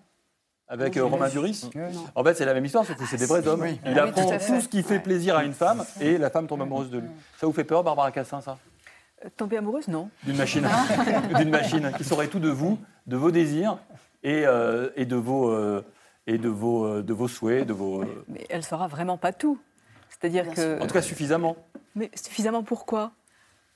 [0.71, 1.29] Avec euh, Romain.
[1.29, 1.69] Duris.
[2.15, 3.61] En fait, c'est la même histoire, sauf que c'est des vrais hommes.
[3.61, 3.79] Oui.
[3.85, 4.61] Il Ah oui, apprend tout à tout, fait.
[4.63, 7.09] ce qui fait plaisir à une femme, et la femme tombe amoureuse de lui.
[7.39, 8.57] Ça vous fait peur, Barbara Cassin, ça?
[9.25, 10.09] Euh, Tomber amoureuse, non.
[10.25, 10.67] D'une machine,
[11.37, 13.77] d'une machine qui saurait tout de vous, de vos désirs
[14.23, 15.85] et, euh, et de vos euh,
[16.27, 18.03] et de vos euh, de vos souhaits, de vos.
[18.03, 19.59] euh, Mais elle saura vraiment pas tout.
[20.09, 20.81] C'est-à-dire Bien que.
[20.83, 21.57] en tout cas, suffisamment.
[21.95, 23.13] Mais suffisamment pourquoi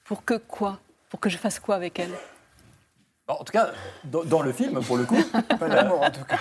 [0.04, 0.78] Pour que quoi?
[1.10, 2.10] Pour que je fasse quoi avec elle?
[3.26, 3.70] En tout cas,
[4.04, 5.16] dans, dans le film, pour le coup,
[5.58, 6.36] Pas l'amour, en tout cas.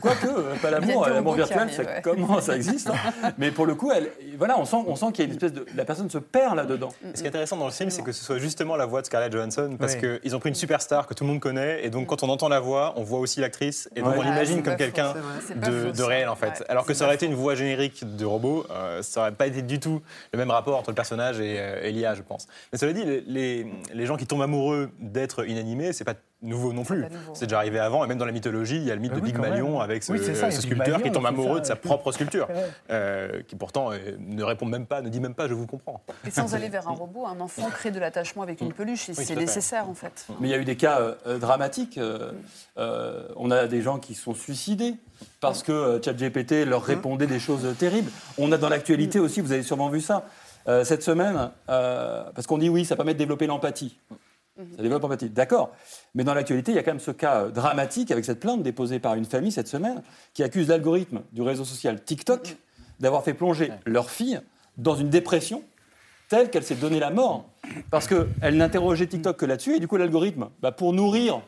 [0.00, 2.00] quoique euh, pas l'amour, des l'amour virtuel, ça ouais.
[2.02, 2.90] comment ça existe.
[2.90, 3.30] hein.
[3.38, 5.52] Mais pour le coup, elle, voilà, on sent, on sent qu'il y a une espèce
[5.52, 6.88] de, la personne se perd là-dedans.
[7.14, 9.06] Ce qui est intéressant dans le film, c'est que ce soit justement la voix de
[9.06, 10.18] Scarlett Johansson, parce Oui.
[10.22, 12.48] qu'ils ont pris une superstar que tout le monde connaît, et donc quand on entend
[12.48, 14.18] la voix, on voit aussi l'actrice, et donc Ouais.
[14.18, 15.14] on l'imagine c'est comme quelqu'un
[15.54, 16.58] de, réel en fait.
[16.58, 19.46] Ouais, Alors que ça aurait été une voix générique de robot, euh, ça aurait pas
[19.46, 20.02] été du tout
[20.32, 22.48] le même rapport entre le personnage et, euh, et l'IA, je pense.
[22.72, 26.72] Mais cela dit, les, les- les gens qui tombent amoureux d'être inanimés, c'est pas nouveau
[26.74, 27.04] non plus.
[27.34, 29.18] C'est déjà arrivé avant, et même dans la mythologie, il y a le mythe Ah
[29.18, 29.80] de oui, quand Pygmalion même.
[29.80, 32.46] avec ce, Oui, ça, sculpteur qui tombe amoureux ça, de sa propre sculpture,
[32.90, 36.02] euh, qui pourtant euh, ne répond même pas, ne dit même pas je vous comprends.
[36.26, 39.14] Et sans aller vers un robot, un enfant crée de l'attachement avec une peluche et
[39.14, 40.26] tout à c'est nécessaire en fait.
[40.40, 41.96] Mais il y a eu des cas euh, dramatiques.
[41.98, 42.32] euh,
[42.78, 44.94] euh, on a des gens qui se sont suicidés
[45.40, 48.10] parce que euh, ChatGPT leur répondait des choses terribles.
[48.36, 50.26] On a dans l'actualité aussi, vous avez sûrement vu ça,
[50.68, 53.96] euh, cette semaine, euh, parce qu'on dit oui, ça permet de développer l'empathie.
[54.56, 55.70] Ça développe l'empathie, d'accord.
[56.14, 58.62] Mais dans l'actualité, il y a quand même ce cas euh, dramatique avec cette plainte
[58.62, 60.02] déposée par une famille cette semaine
[60.32, 62.56] qui accuse l'algorithme du réseau social TikTok
[63.00, 64.40] d'avoir fait plonger leur fille
[64.78, 65.62] dans une dépression
[66.30, 67.50] telle qu'elle s'est donné la mort.
[67.90, 71.42] Parce qu'elle n'interrogeait TikTok que là-dessus, et du coup, l'algorithme, bah, pour nourrir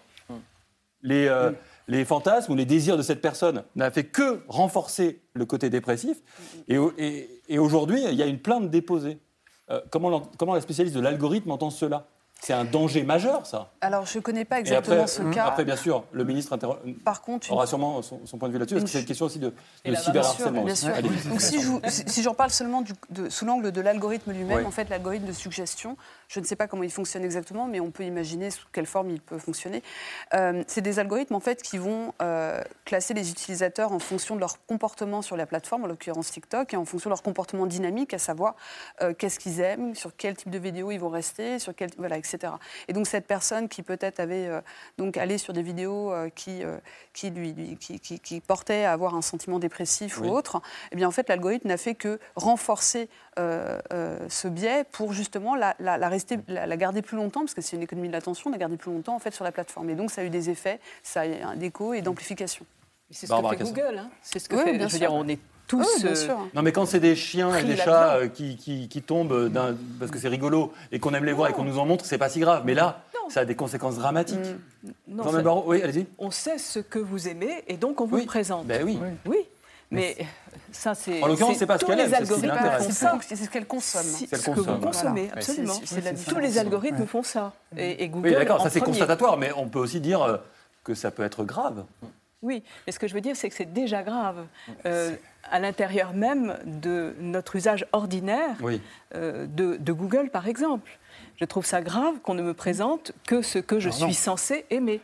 [1.02, 1.52] les, euh,
[1.88, 6.18] les fantasmes ou les désirs de cette personne, n'a fait que renforcer le côté dépressif.
[6.68, 9.18] Et, au- et- et aujourd'hui, il y a une plainte déposée.
[9.70, 12.06] Euh, comment la spécialiste de l'algorithme entend cela?
[12.40, 13.70] C'est un danger majeur, ça.
[13.80, 15.46] Alors je ne connais pas exactement après, ce cas.
[15.46, 16.56] après, bien sûr, le ministre
[17.04, 19.06] Par contre, une aura sûrement son, son point de vue là-dessus, parce que c'est une
[19.06, 20.62] question aussi de, de Et la- cyberharcèlement.
[20.62, 21.60] Bien aussi.
[21.60, 21.80] sûr.
[21.80, 24.64] Donc si j'en parle seulement du- de- sous l'angle de l'algorithme lui-même, Oui.
[24.64, 25.96] en fait l'algorithme de suggestion,
[26.28, 29.10] je ne sais pas comment il fonctionne exactement, mais on peut imaginer sous quelle forme
[29.10, 29.82] il peut fonctionner.
[30.34, 34.40] Euh, c'est des algorithmes en fait qui vont euh, classer les utilisateurs en fonction de
[34.40, 38.14] leur comportement sur la plateforme, en l'occurrence TikTok, et en fonction de leur comportement dynamique,
[38.14, 38.54] à savoir
[39.02, 42.16] euh, qu'est-ce qu'ils aiment, sur quel type de vidéo ils vont rester, sur quel voilà,
[42.16, 42.27] etc.
[42.88, 44.60] Et donc cette personne qui peut-être avait euh,
[44.98, 46.78] donc allé sur des vidéos euh, qui euh,
[47.12, 50.28] qui lui, lui- qui, qui- qui portaient à avoir un sentiment dépressif Oui.
[50.28, 50.60] ou autre,
[50.92, 53.08] eh bien en fait l'algorithme n'a fait que renforcer
[53.38, 57.40] euh, euh, ce biais pour justement la, la- la rester, la, la garder plus longtemps,
[57.40, 59.52] parce que c'est une économie de l'attention, la garder plus longtemps en fait sur la
[59.52, 59.90] plateforme.
[59.90, 62.66] Et donc ça a eu des effets, ça a eu un d'écho et d'amplification.
[63.10, 63.64] C'est ce que fait.
[63.64, 63.98] Google.
[63.98, 64.10] hein.
[64.22, 64.72] C'est ce que Oui, fait.
[64.76, 65.08] bien Je veux sûr.
[65.08, 65.38] dire, on est
[65.68, 65.86] tous.
[65.96, 66.36] Oui, bien euh, sûr.
[66.54, 69.76] Non, mais quand c'est des chiens et des chats euh, qui, qui- qui tombent d'un-
[70.00, 72.18] parce que c'est rigolo et qu'on aime les voir et qu'on nous en montre, c'est
[72.18, 72.62] pas si grave.
[72.64, 74.38] Mais là, ça a des conséquences dramatiques.
[75.06, 76.06] non, Jean-Noël ça- Barrot, oui, allez-y.
[76.18, 78.22] on sait ce que vous aimez et donc on vous Oui.
[78.22, 78.66] le présente.
[78.66, 78.98] Ben oui.
[79.26, 79.36] Oui,
[79.90, 80.16] mais
[80.72, 81.22] ça c'est.
[81.22, 82.86] En l'occurrence, c'est pas ce tous qu'elle les aime, c'est ce qui algorithmes l'intéresse.
[82.86, 83.10] C'est ça.
[83.10, 84.02] pas- c'est ce qu'elle consomme.
[84.02, 84.80] C'est ce que vous consomme.
[84.80, 85.74] consommez, absolument.
[86.28, 87.52] Tous les algorithmes font ça.
[87.76, 88.28] Et, Google.
[88.28, 90.36] Oui, d'accord, ça c'est constatatoire, mais on peut aussi dire euh,
[90.84, 91.84] que ça peut être grave.
[92.42, 94.46] Oui, mais ce que je veux dire, c'est que c'est déjà grave.
[94.86, 95.14] Euh,
[95.50, 98.80] à l'intérieur même de notre usage ordinaire Oui.
[99.14, 100.98] euh, de, de Google, par exemple.
[101.40, 103.94] Je trouve ça grave qu'on ne me présente que ce que je non.
[104.06, 105.00] suis censé aimer.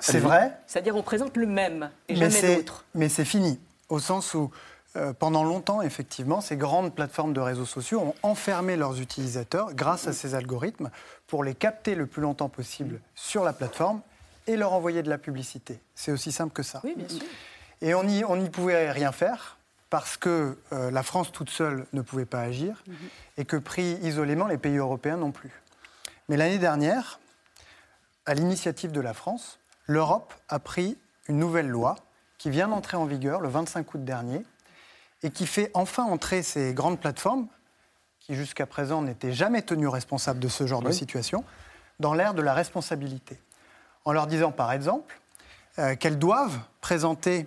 [0.00, 2.84] C'est vrai, C'est-à-dire on présente le même et mais jamais c'est, l'autre.
[2.94, 3.58] mais c'est fini,
[3.88, 4.50] au sens où
[4.96, 10.06] euh, pendant longtemps, effectivement, ces grandes plateformes de réseaux sociaux ont enfermé leurs utilisateurs grâce
[10.06, 10.90] à ces algorithmes
[11.26, 14.00] pour les capter le plus longtemps possible sur la plateforme
[14.48, 15.78] et leur envoyer de la publicité.
[15.94, 16.80] C'est aussi simple que ça.
[16.82, 17.22] Oui, bien sûr.
[17.80, 19.58] Et on n'y on y pouvait rien faire
[19.90, 22.82] parce que euh, la France toute seule ne pouvait pas agir
[23.36, 25.52] et que pris isolément, les pays européens non plus.
[26.28, 27.20] Mais l'année dernière,
[28.26, 31.96] à l'initiative de la France, l'Europe a pris une nouvelle loi
[32.36, 34.44] qui vient d'entrer en vigueur le 25 août dernier
[35.22, 37.48] et qui fait enfin entrer ces grandes plateformes,
[38.20, 41.44] qui jusqu'à présent n'étaient jamais tenues responsables de ce genre de situation,
[41.98, 43.40] dans l'ère de la responsabilité.
[44.08, 45.20] En leur disant par exemple
[45.78, 47.46] euh, qu'elles doivent présenter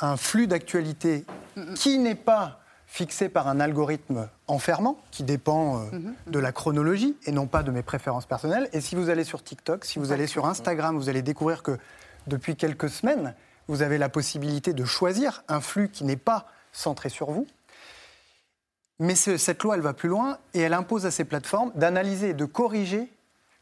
[0.00, 1.26] un flux d'actualité
[1.74, 5.90] qui n'est pas fixé par un algorithme enfermant, qui dépend euh,
[6.28, 8.70] de la chronologie et non pas de mes préférences personnelles.
[8.72, 11.78] Et si vous allez sur TikTok, si vous allez sur Instagram, vous allez découvrir que
[12.26, 13.34] depuis quelques semaines,
[13.68, 17.46] vous avez la possibilité de choisir un flux qui n'est pas centré sur vous.
[18.98, 22.30] Mais ce- cette loi, elle va plus loin et elle impose à ces plateformes d'analyser
[22.30, 23.12] et de corriger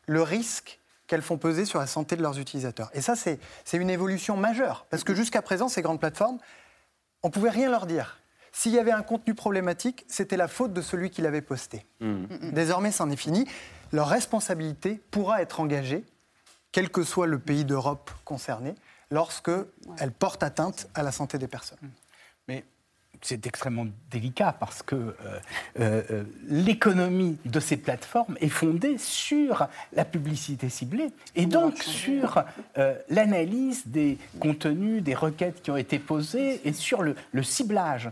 [0.06, 0.79] le risque
[1.10, 2.88] qu'elles font peser sur la santé de leurs utilisateurs.
[2.94, 4.86] Et ça, c'est c'est une évolution majeure.
[4.90, 6.38] Parce que jusqu'à présent, ces grandes plateformes,
[7.24, 8.20] on ne pouvait rien leur dire.
[8.52, 11.84] S'il y avait un contenu problématique, c'était la faute de celui qui l'avait posté.
[12.52, 13.44] Désormais, c'en est fini.
[13.90, 16.04] Leur responsabilité pourra être engagée,
[16.70, 18.76] quel que soit le pays d'Europe concerné,
[19.10, 19.50] lorsque
[19.98, 21.90] elles portent atteinte à la santé des personnes.
[22.46, 22.64] Mais
[23.22, 25.14] c'est extrêmement délicat parce que euh,
[25.78, 32.42] euh, euh, l'économie de ces plateformes est fondée sur la publicité ciblée et donc sur
[32.78, 38.10] euh, l'analyse des contenus, des requêtes qui ont été posées et sur le, le ciblage.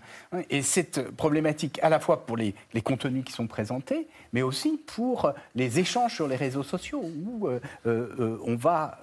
[0.51, 4.79] Et cette problématique à la fois pour les, les contenus qui sont présentés, mais aussi
[4.87, 7.49] pour les échanges sur les réseaux sociaux où
[7.87, 8.99] on va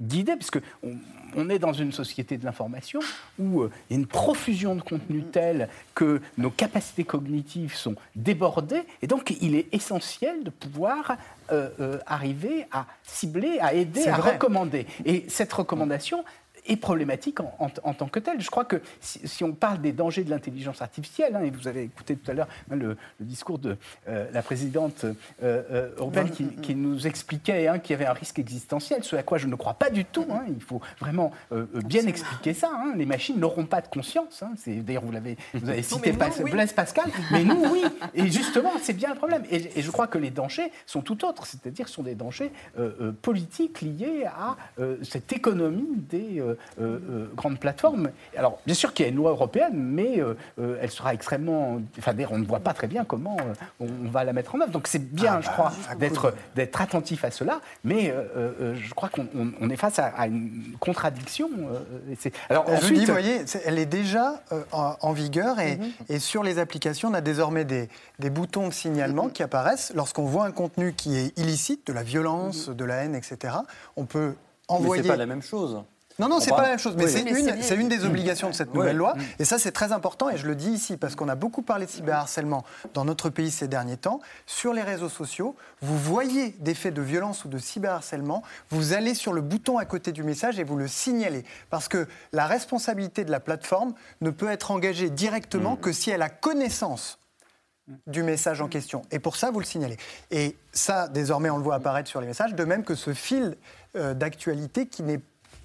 [0.00, 0.96] guider, puisque on,
[1.36, 3.00] on est dans une société de l'information
[3.38, 7.94] où euh, il y a une profusion de contenu telle que nos capacités cognitives sont
[8.14, 11.16] débordées, et donc il est essentiel de pouvoir
[11.52, 14.32] euh, euh, arriver à cibler, à aider, à vrai.
[14.32, 14.86] recommander.
[15.04, 16.24] Et cette recommandation
[16.68, 18.40] est problématique en, en- en tant que telle.
[18.40, 21.68] Je crois que si, si on parle des dangers de l'intelligence artificielle, hein, et vous
[21.68, 22.88] avez écouté tout à l'heure hein, le,
[23.20, 23.76] le discours de
[24.08, 25.12] euh, la présidente euh,
[25.42, 29.22] euh, européenne qui, qui nous expliquait hein, qu'il y avait un risque existentiel, ce à
[29.22, 30.26] quoi je ne crois pas du tout.
[30.48, 32.70] il faut vraiment euh, euh, bien expliquer ça.
[32.96, 34.42] Les machines n'auront pas de conscience.
[34.66, 36.50] D'ailleurs, vous l'avez vous avez cité nous, oui.
[36.50, 37.82] Blaise Pascal, mais nous, oui.
[38.14, 39.42] Et justement, c'est bien le problème.
[39.50, 42.50] Et, et je crois que les dangers sont tout autres, c'est-à-dire sont des dangers
[43.22, 44.56] politiques liés à
[45.02, 46.42] cette économie des
[46.80, 48.10] euh, euh, grandes plateformes.
[48.36, 50.34] Alors, bien sûr qu'il y a une loi européenne, mais euh,
[50.80, 51.80] elle sera extrêmement.
[51.98, 54.60] Enfin, d'ailleurs, on ne voit pas très bien comment euh, on, va la mettre en
[54.60, 54.70] œuvre.
[54.70, 58.24] Donc, c'est bien, je crois, d'être d'être attentif à cela, mais euh,
[58.60, 61.48] euh, je crois qu'on on- on est face à, à une contradiction.
[62.08, 62.14] euh,
[62.48, 65.78] alors, Je ensuite, dis, vous voyez, elle est déjà euh, en, en vigueur et,
[66.08, 67.88] et sur les applications, on a désormais des,
[68.18, 72.02] des boutons de signalement qui apparaissent lorsqu'on voit un contenu qui est illicite, de la
[72.02, 73.54] violence, de la haine, etc.
[73.96, 74.34] On peut
[74.68, 75.02] Mais envoyer.
[75.02, 75.82] c'est pas la même chose.
[76.18, 77.10] Non, non, c'est pas la même chose, mais oui.
[77.10, 79.14] c'est une, c'est une des obligations de cette nouvelle loi.
[79.38, 81.84] Et ça, c'est très important, et je le dis ici, parce qu'on a beaucoup parlé
[81.84, 82.64] de cyberharcèlement
[82.94, 84.20] dans notre pays ces derniers temps.
[84.46, 89.14] Sur les réseaux sociaux, vous voyez des faits de violence ou de cyberharcèlement, vous allez
[89.14, 91.44] sur le bouton à côté du message et vous le signalez.
[91.68, 93.92] Parce que la responsabilité de la plateforme
[94.22, 97.18] ne peut être engagée directement que si elle a connaissance
[98.06, 99.02] du message en question.
[99.10, 99.96] Et pour ça, vous le signalez.
[100.30, 103.56] Et ça, désormais, on le voit apparaître sur les messages, de même que ce fil
[103.96, 105.20] euh, d'actualité qui n'est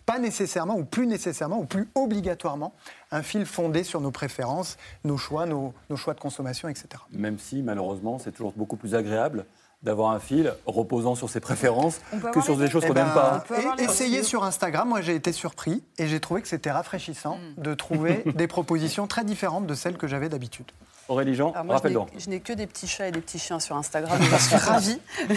[0.05, 2.73] pas nécessairement, ou plus nécessairement, ou plus obligatoirement,
[3.11, 6.87] un fil fondé sur nos préférences, nos choix, nos, nos choix de consommation, etc.
[7.11, 9.45] Même si, malheureusement, c'est toujours beaucoup plus agréable
[9.83, 12.01] d'avoir un fil reposant sur ses préférences
[12.33, 13.43] que sur des choses Eh qu'on ben, n'aime pas.
[13.47, 16.69] peut avoir et- essayez sur Instagram, moi j'ai été surpris et j'ai trouvé que c'était
[16.69, 20.71] rafraîchissant de trouver des propositions très différentes de celles que j'avais d'habitude.
[21.07, 23.59] Aurélie Jean, Alors moi, je n'ai- je que des petits chats et des petits chiens
[23.59, 24.99] sur Instagram, j'en suis ravie.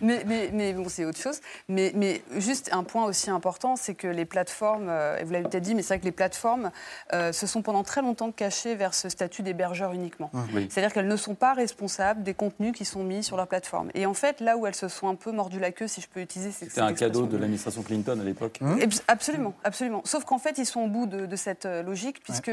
[0.00, 1.40] mais, mais, mais bon, c'est autre chose.
[1.68, 5.44] Mais, mais juste un point aussi important, c'est que les plateformes, euh, et vous l'avez
[5.48, 6.70] peut-être dit, mais c'est vrai que les plateformes
[7.12, 10.30] euh, se sont pendant très longtemps cachées vers ce statut d'hébergeur uniquement.
[10.54, 10.68] Oui.
[10.70, 13.90] C'est-à-dire qu'elles ne sont pas responsables des contenus qui sont mis sur leur plateforme.
[13.94, 16.08] Et en fait, là où elles se sont un peu mordues la queue, si je
[16.08, 18.60] peux utiliser cette C'était un cadeau de l'administration Clinton à l'époque.
[18.80, 20.02] Abs- Absolument, absolument.
[20.04, 22.50] Sauf qu'en fait, ils sont au bout de, de cette euh, logique, puisque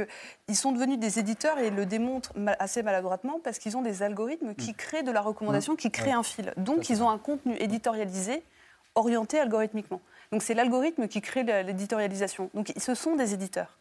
[0.47, 4.03] ils sont devenus des éditeurs et ils le démontrent assez maladroitement parce qu'ils ont des
[4.03, 6.53] algorithmes qui créent de la recommandation, qui créent un fil.
[6.57, 8.43] Donc, ils ont un contenu éditorialisé
[8.95, 10.01] orienté algorithmiquement.
[10.31, 12.49] Donc, c'est l'algorithme qui crée l'éditorialisation.
[12.53, 13.77] Donc, ce sont des éditeurs.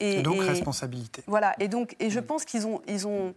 [0.00, 1.22] Et donc et- responsabilité.
[1.26, 3.34] voilà, et donc, et je pense qu'ils ont, ils ont.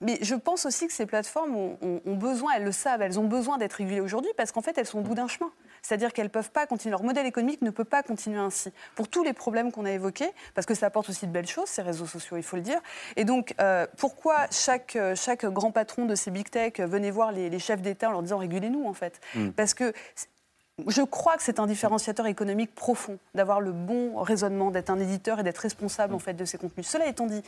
[0.00, 3.20] Mais je pense aussi que ces plateformes ont, ont- ont besoin, elles le savent, elles
[3.20, 5.50] ont besoin d'être régulées aujourd'hui parce qu'en fait, elles sont au bout d'un chemin.
[5.82, 8.72] C'est-à-dire qu'elles peuvent pas continuer, leur modèle économique ne peut pas continuer ainsi.
[8.94, 11.68] Pour tous les problèmes qu'on a évoqués, parce que ça apporte aussi de belles choses,
[11.68, 12.80] ces réseaux sociaux, il faut le dire.
[13.16, 17.32] Et donc, euh, pourquoi chaque, euh, chaque grand patron de ces big tech venait voir
[17.32, 19.20] les, les chefs d'État en leur disant régulez-nous, en fait?
[19.56, 19.92] Parce que
[20.88, 25.38] je crois que c'est un différenciateur économique profond d'avoir le bon raisonnement, d'être un éditeur
[25.38, 26.86] et d'être responsable en fait de ces contenus.
[26.88, 27.42] Cela étant dit,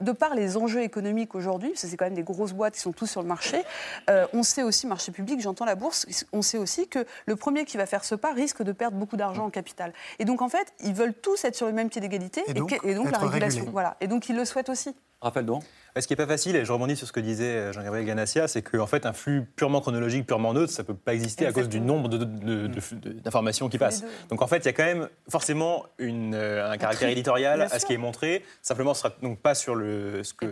[0.00, 2.80] de par les enjeux économiques aujourd'hui, parce que c'est quand même des grosses boîtes qui
[2.80, 3.62] sont tous sur le marché,
[4.08, 7.64] euh, on sait aussi, marché public, j'entends la bourse, on sait aussi que le premier
[7.64, 9.92] qui va faire ce pas risque de perdre beaucoup d'argent en capital.
[10.20, 12.70] Et donc en fait, ils veulent tous être sur le même pied d'égalité Et donc,
[12.78, 13.66] que- et donc la régulation.
[13.72, 13.96] Voilà.
[14.00, 14.94] Et donc ils le souhaitent aussi.
[15.20, 15.62] Raphaël Doran
[16.00, 18.48] Ce qui n'est pas facile, et je rebondis sur ce que disait euh, Jean-Gabriel Ganassia,
[18.48, 21.52] c'est qu'en fait, un flux purement chronologique, purement neutre, ça ne peut pas exister à
[21.52, 24.04] cause du nombre de- de- de- de- d'informations qui passent.
[24.30, 27.78] Donc en fait, il y a quand même forcément une, euh, un caractère éditorial à
[27.78, 28.44] ce qui est montré.
[28.62, 30.46] Simplement, ce sera donc pas sur le, ce que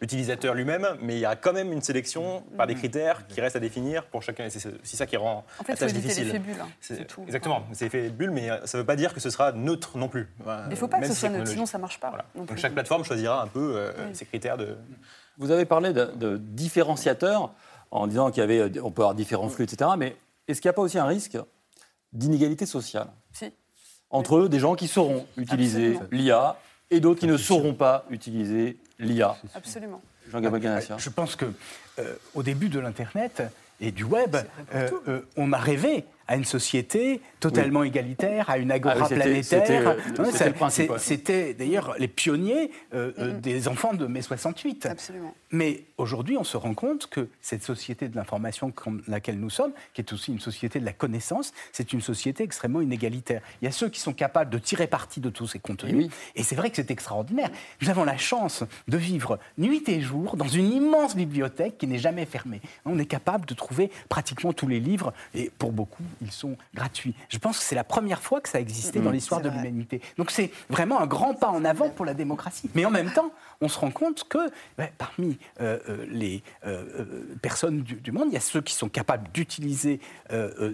[0.00, 2.78] l'utilisateur lui-même, mais il y a quand même une sélection par des Mm.
[2.78, 4.44] critères qui restent à définir pour chacun.
[4.44, 6.26] Et c'est ça qui rend En fait, la tâche difficile.
[6.26, 6.54] l'effet bulle.
[6.60, 6.68] hein.
[6.80, 7.22] C'est- tout.
[7.26, 9.98] Exactement, c'est effet bulle, mais euh, ça ne veut pas dire que ce sera neutre
[9.98, 10.28] non plus.
[10.40, 12.08] Il ne faut pas que ce soit neutre, sinon ça ne marche pas.
[12.08, 12.24] Voilà.
[12.34, 14.14] Donc chaque plateforme choisira un peu euh, Oui.
[14.14, 14.76] ses critères de.
[15.38, 17.52] Vous avez parlé de, de différenciateurs
[17.90, 19.90] en disant qu'il y avait, on peut avoir différents flux, etc.
[19.98, 20.16] Mais
[20.48, 21.38] est-ce qu'il n'y a pas aussi un risque
[22.12, 23.52] d'inégalité sociale Si.
[24.10, 26.56] entre des gens qui sauront utiliser l'IA
[26.90, 30.00] et d'autres qui ne sauront pas utiliser l'IA Absolument.
[30.30, 30.96] Jean-Gabriel Ganassia.
[30.98, 31.46] Je pense que
[31.98, 33.42] euh, au début de l'internet
[33.80, 34.36] et du web,
[34.74, 39.16] euh, euh, on a rêvé à une société totalement égalitaire, à une agora Ah oui,
[39.16, 39.96] planétaire.
[41.00, 43.40] c'était, Ouais, d'ailleurs les pionniers euh, euh, Mhm.
[43.40, 44.86] des enfants de mai 68.
[44.86, 45.34] Absolument.
[45.52, 49.72] Mais aujourd'hui, on se rend compte que cette société de l'information comme laquelle nous sommes,
[49.94, 53.40] qui est aussi une société de la connaissance, c'est une société extrêmement inégalitaire.
[53.62, 55.94] Il y a ceux qui sont capables de tirer parti de tous ces contenus.
[55.94, 56.10] Et oui.
[56.34, 57.50] Et c'est vrai que c'est extraordinaire.
[57.80, 61.98] Nous avons la chance de vivre nuit et jour dans une immense bibliothèque qui n'est
[61.98, 62.60] jamais fermée.
[62.84, 67.14] On est capable de trouver pratiquement tous les livres, et pour beaucoup, ils sont gratuits.
[67.28, 70.00] Je pense que c'est la première fois que ça a existé dans l'histoire de l'humanité.
[70.18, 72.70] Donc c'est vraiment un grand pas en avant pour la démocratie.
[72.74, 74.38] Mais en même temps, on se rend compte que
[74.78, 76.84] ben, parmi euh, euh, les euh,
[77.42, 80.00] personnes du, du monde, il y a ceux qui sont capables d'utiliser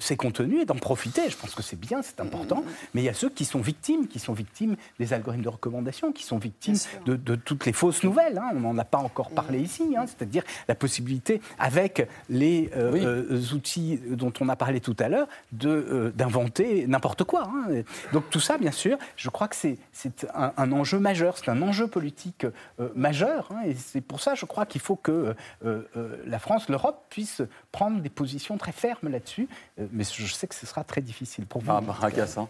[0.01, 1.29] ces contenus et d'en profiter.
[1.29, 2.65] Je pense que c'est bien, c'est important.
[2.95, 6.13] Mais il y a ceux qui sont victimes, qui sont victimes des algorithmes de recommandation,
[6.13, 6.77] qui sont victimes
[7.07, 8.39] de, de toutes les fausses nouvelles.
[8.39, 8.51] hein.
[8.55, 10.07] On n'en a pas encore parlé ici, hein.
[10.07, 13.01] c'est-à-dire la possibilité, avec les euh, Oui.
[13.05, 17.49] euh, outils dont on a parlé tout à l'heure, de, euh, d'inventer n'importe quoi.
[17.53, 17.83] hein.
[18.13, 21.51] Donc tout ça, bien sûr, je crois que c'est, c'est un, un enjeu majeur, c'est
[21.51, 22.51] un enjeu politique euh,
[22.95, 23.49] majeur.
[23.53, 23.63] hein.
[23.67, 27.43] et c'est pour ça, je crois qu'il faut que euh, euh, la France, l'Europe puissent
[27.71, 29.49] prendre des positions très fermes là-dessus.
[29.79, 31.73] Euh, mais je sais que ce sera très difficile pour vous.
[31.73, 32.49] Ah, Maracas, hein.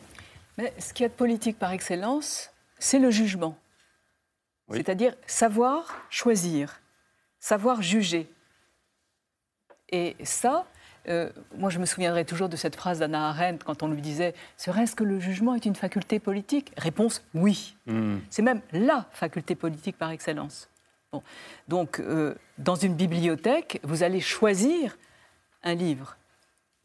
[0.59, 3.57] Mais ce qu'il y a de politique par excellence, c'est le jugement.
[4.69, 4.79] Oui.
[4.79, 6.81] C'est-à-dire savoir choisir,
[7.41, 8.31] savoir juger.
[9.89, 10.67] Et ça,
[11.09, 14.35] euh, moi je me souviendrai toujours de cette phrase d'Anna Arendt quand on lui disait
[14.57, 16.73] Serait-ce que le jugement est une faculté politique?
[16.77, 17.75] Réponse oui.
[17.87, 18.19] Hmm.
[18.31, 20.69] C'est même la faculté politique par excellence.
[21.13, 21.23] Bon.
[21.69, 24.97] Donc, euh, dans une bibliothèque, vous allez choisir
[25.63, 26.17] un livre,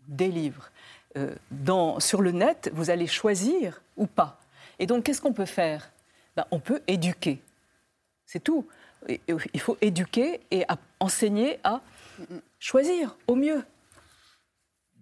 [0.08, 0.72] des livres.
[1.16, 4.40] Euh, dans, sur le net, vous allez choisir ou pas.
[4.80, 5.92] Et donc, qu'est-ce qu'on peut faire?
[6.36, 7.42] Ben, On peut éduquer.
[8.26, 8.68] C'est tout.
[9.28, 10.66] Il faut éduquer et
[11.00, 11.82] enseigner à
[12.60, 13.64] choisir au mieux.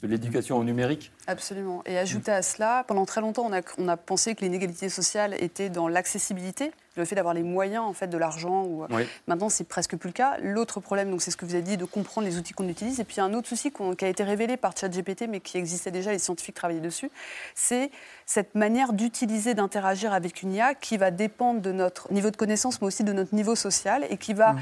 [0.05, 1.81] De l'éducation au numérique Absolument.
[1.87, 5.35] Et ajouter à cela, pendant très longtemps, on a, on a pensé que l'inégalité sociale
[5.39, 8.65] était dans l'accessibilité, le fait d'avoir les moyens en fait de l'argent.
[8.65, 8.85] Ou...
[8.91, 9.07] Oui.
[9.25, 10.37] Maintenant, c'est presque plus le cas.
[10.43, 12.99] L'autre problème, donc c'est ce que vous avez dit, de comprendre les outils qu'on utilise.
[12.99, 16.11] Et puis un autre souci qui a été révélé par ChatGPT, mais qui existait déjà,
[16.11, 17.09] les scientifiques travaillaient dessus,
[17.55, 17.89] c'est
[18.27, 22.79] cette manière d'utiliser, d'interagir avec une IA qui va dépendre de notre niveau de connaissance,
[22.79, 24.55] mais aussi de notre niveau social, et qui va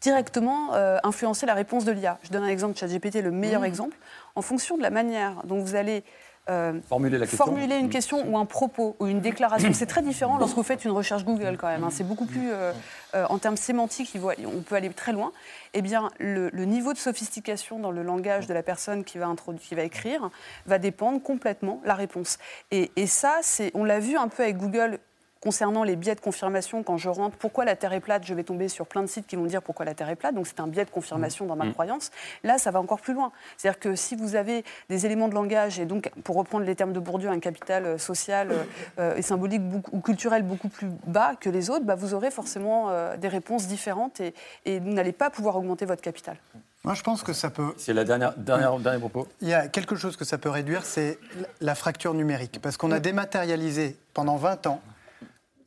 [0.00, 2.18] directement euh, influencer la réponse de l'IA.
[2.22, 3.96] Je donne un exemple, ChatGPT est le meilleur exemple.
[4.34, 6.04] En fonction de la manière dont vous allez
[6.48, 7.44] euh, Formuler la question.
[7.44, 10.84] formuler une question ou un propos ou une déclaration, c'est très différent lorsque vous faites
[10.84, 11.84] une recherche Google quand même.
[11.84, 11.90] hein.
[11.92, 12.72] C'est beaucoup plus, euh,
[13.14, 15.32] euh, en termes sémantiques, on peut aller très loin.
[15.74, 19.26] Eh bien, le, le niveau de sophistication dans le langage de la personne qui va,
[19.26, 20.30] introduire, qui va écrire
[20.66, 22.38] va dépendre complètement de la réponse.
[22.70, 24.98] Et, et ça, c'est, on l'a vu un peu avec Google
[25.40, 28.44] concernant les biais de confirmation, quand je rentre, pourquoi la Terre est plate, je vais
[28.44, 30.34] tomber sur plein de sites qui vont me dire pourquoi la Terre est plate.
[30.34, 32.10] Donc c'est un biais de confirmation dans ma croyance.
[32.44, 33.32] Là, ça va encore plus loin.
[33.56, 36.92] C'est-à-dire que si vous avez des éléments de langage, et donc, pour reprendre les termes
[36.92, 38.62] de Bourdieu, un capital euh, social euh,
[38.98, 42.30] euh, et symbolique beaucoup- ou culturel beaucoup plus bas que les autres, bah, vous aurez
[42.30, 44.34] forcément euh, des réponses différentes et,
[44.66, 46.36] et vous n'allez pas pouvoir augmenter votre capital.
[46.84, 47.74] Moi, je pense que ça peut.
[47.76, 49.28] C'est la dernière, dernière, dernier propos.
[49.40, 51.18] Il y a quelque chose que ça peut réduire, c'est
[51.60, 52.58] la fracture numérique.
[52.62, 54.80] Parce qu'on a dématérialisé pendant 20 ans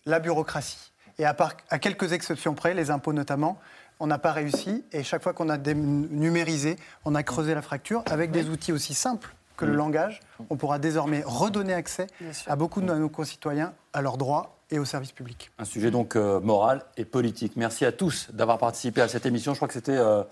[0.05, 0.91] la bureaucratie.
[1.19, 3.59] Et à, part, à quelques exceptions près, les impôts notamment,
[3.99, 4.83] on n'a pas réussi.
[4.91, 8.93] Et chaque fois qu'on a numérisé, on a creusé la fracture avec des outils aussi
[8.93, 12.07] simples que le langage, on pourra désormais redonner accès
[12.47, 15.51] à beaucoup de nos concitoyens à leurs droits et aux services publics.
[15.59, 17.53] Un sujet donc euh, moral et politique.
[17.55, 19.53] Merci à tous d'avoir participé à cette émission.
[19.53, 20.23] Je crois que c'était euh,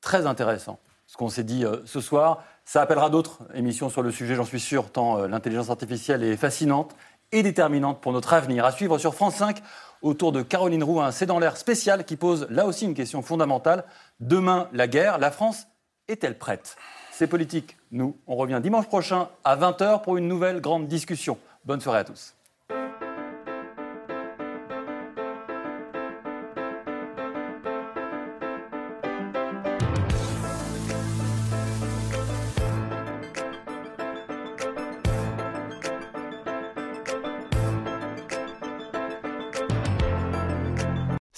[0.00, 0.78] très intéressant
[1.10, 2.44] ce qu'on s'est dit euh, ce soir.
[2.64, 6.36] Ça appellera d'autres émissions sur le sujet, j'en suis sûr, tant euh, l'intelligence artificielle est
[6.36, 6.94] fascinante
[7.32, 8.64] et déterminante pour notre avenir.
[8.64, 9.62] À suivre sur France 5
[10.02, 13.22] autour de Caroline Roux, un C'est dans l'air spécial qui pose là aussi une question
[13.22, 13.84] fondamentale.
[14.18, 15.66] Demain, la guerre, la France
[16.08, 16.76] est-elle prête?
[17.12, 17.76] C'est politique.
[17.90, 21.38] Nous, on revient dimanche prochain à 20h pour une nouvelle grande discussion.
[21.64, 22.34] Bonne soirée à tous.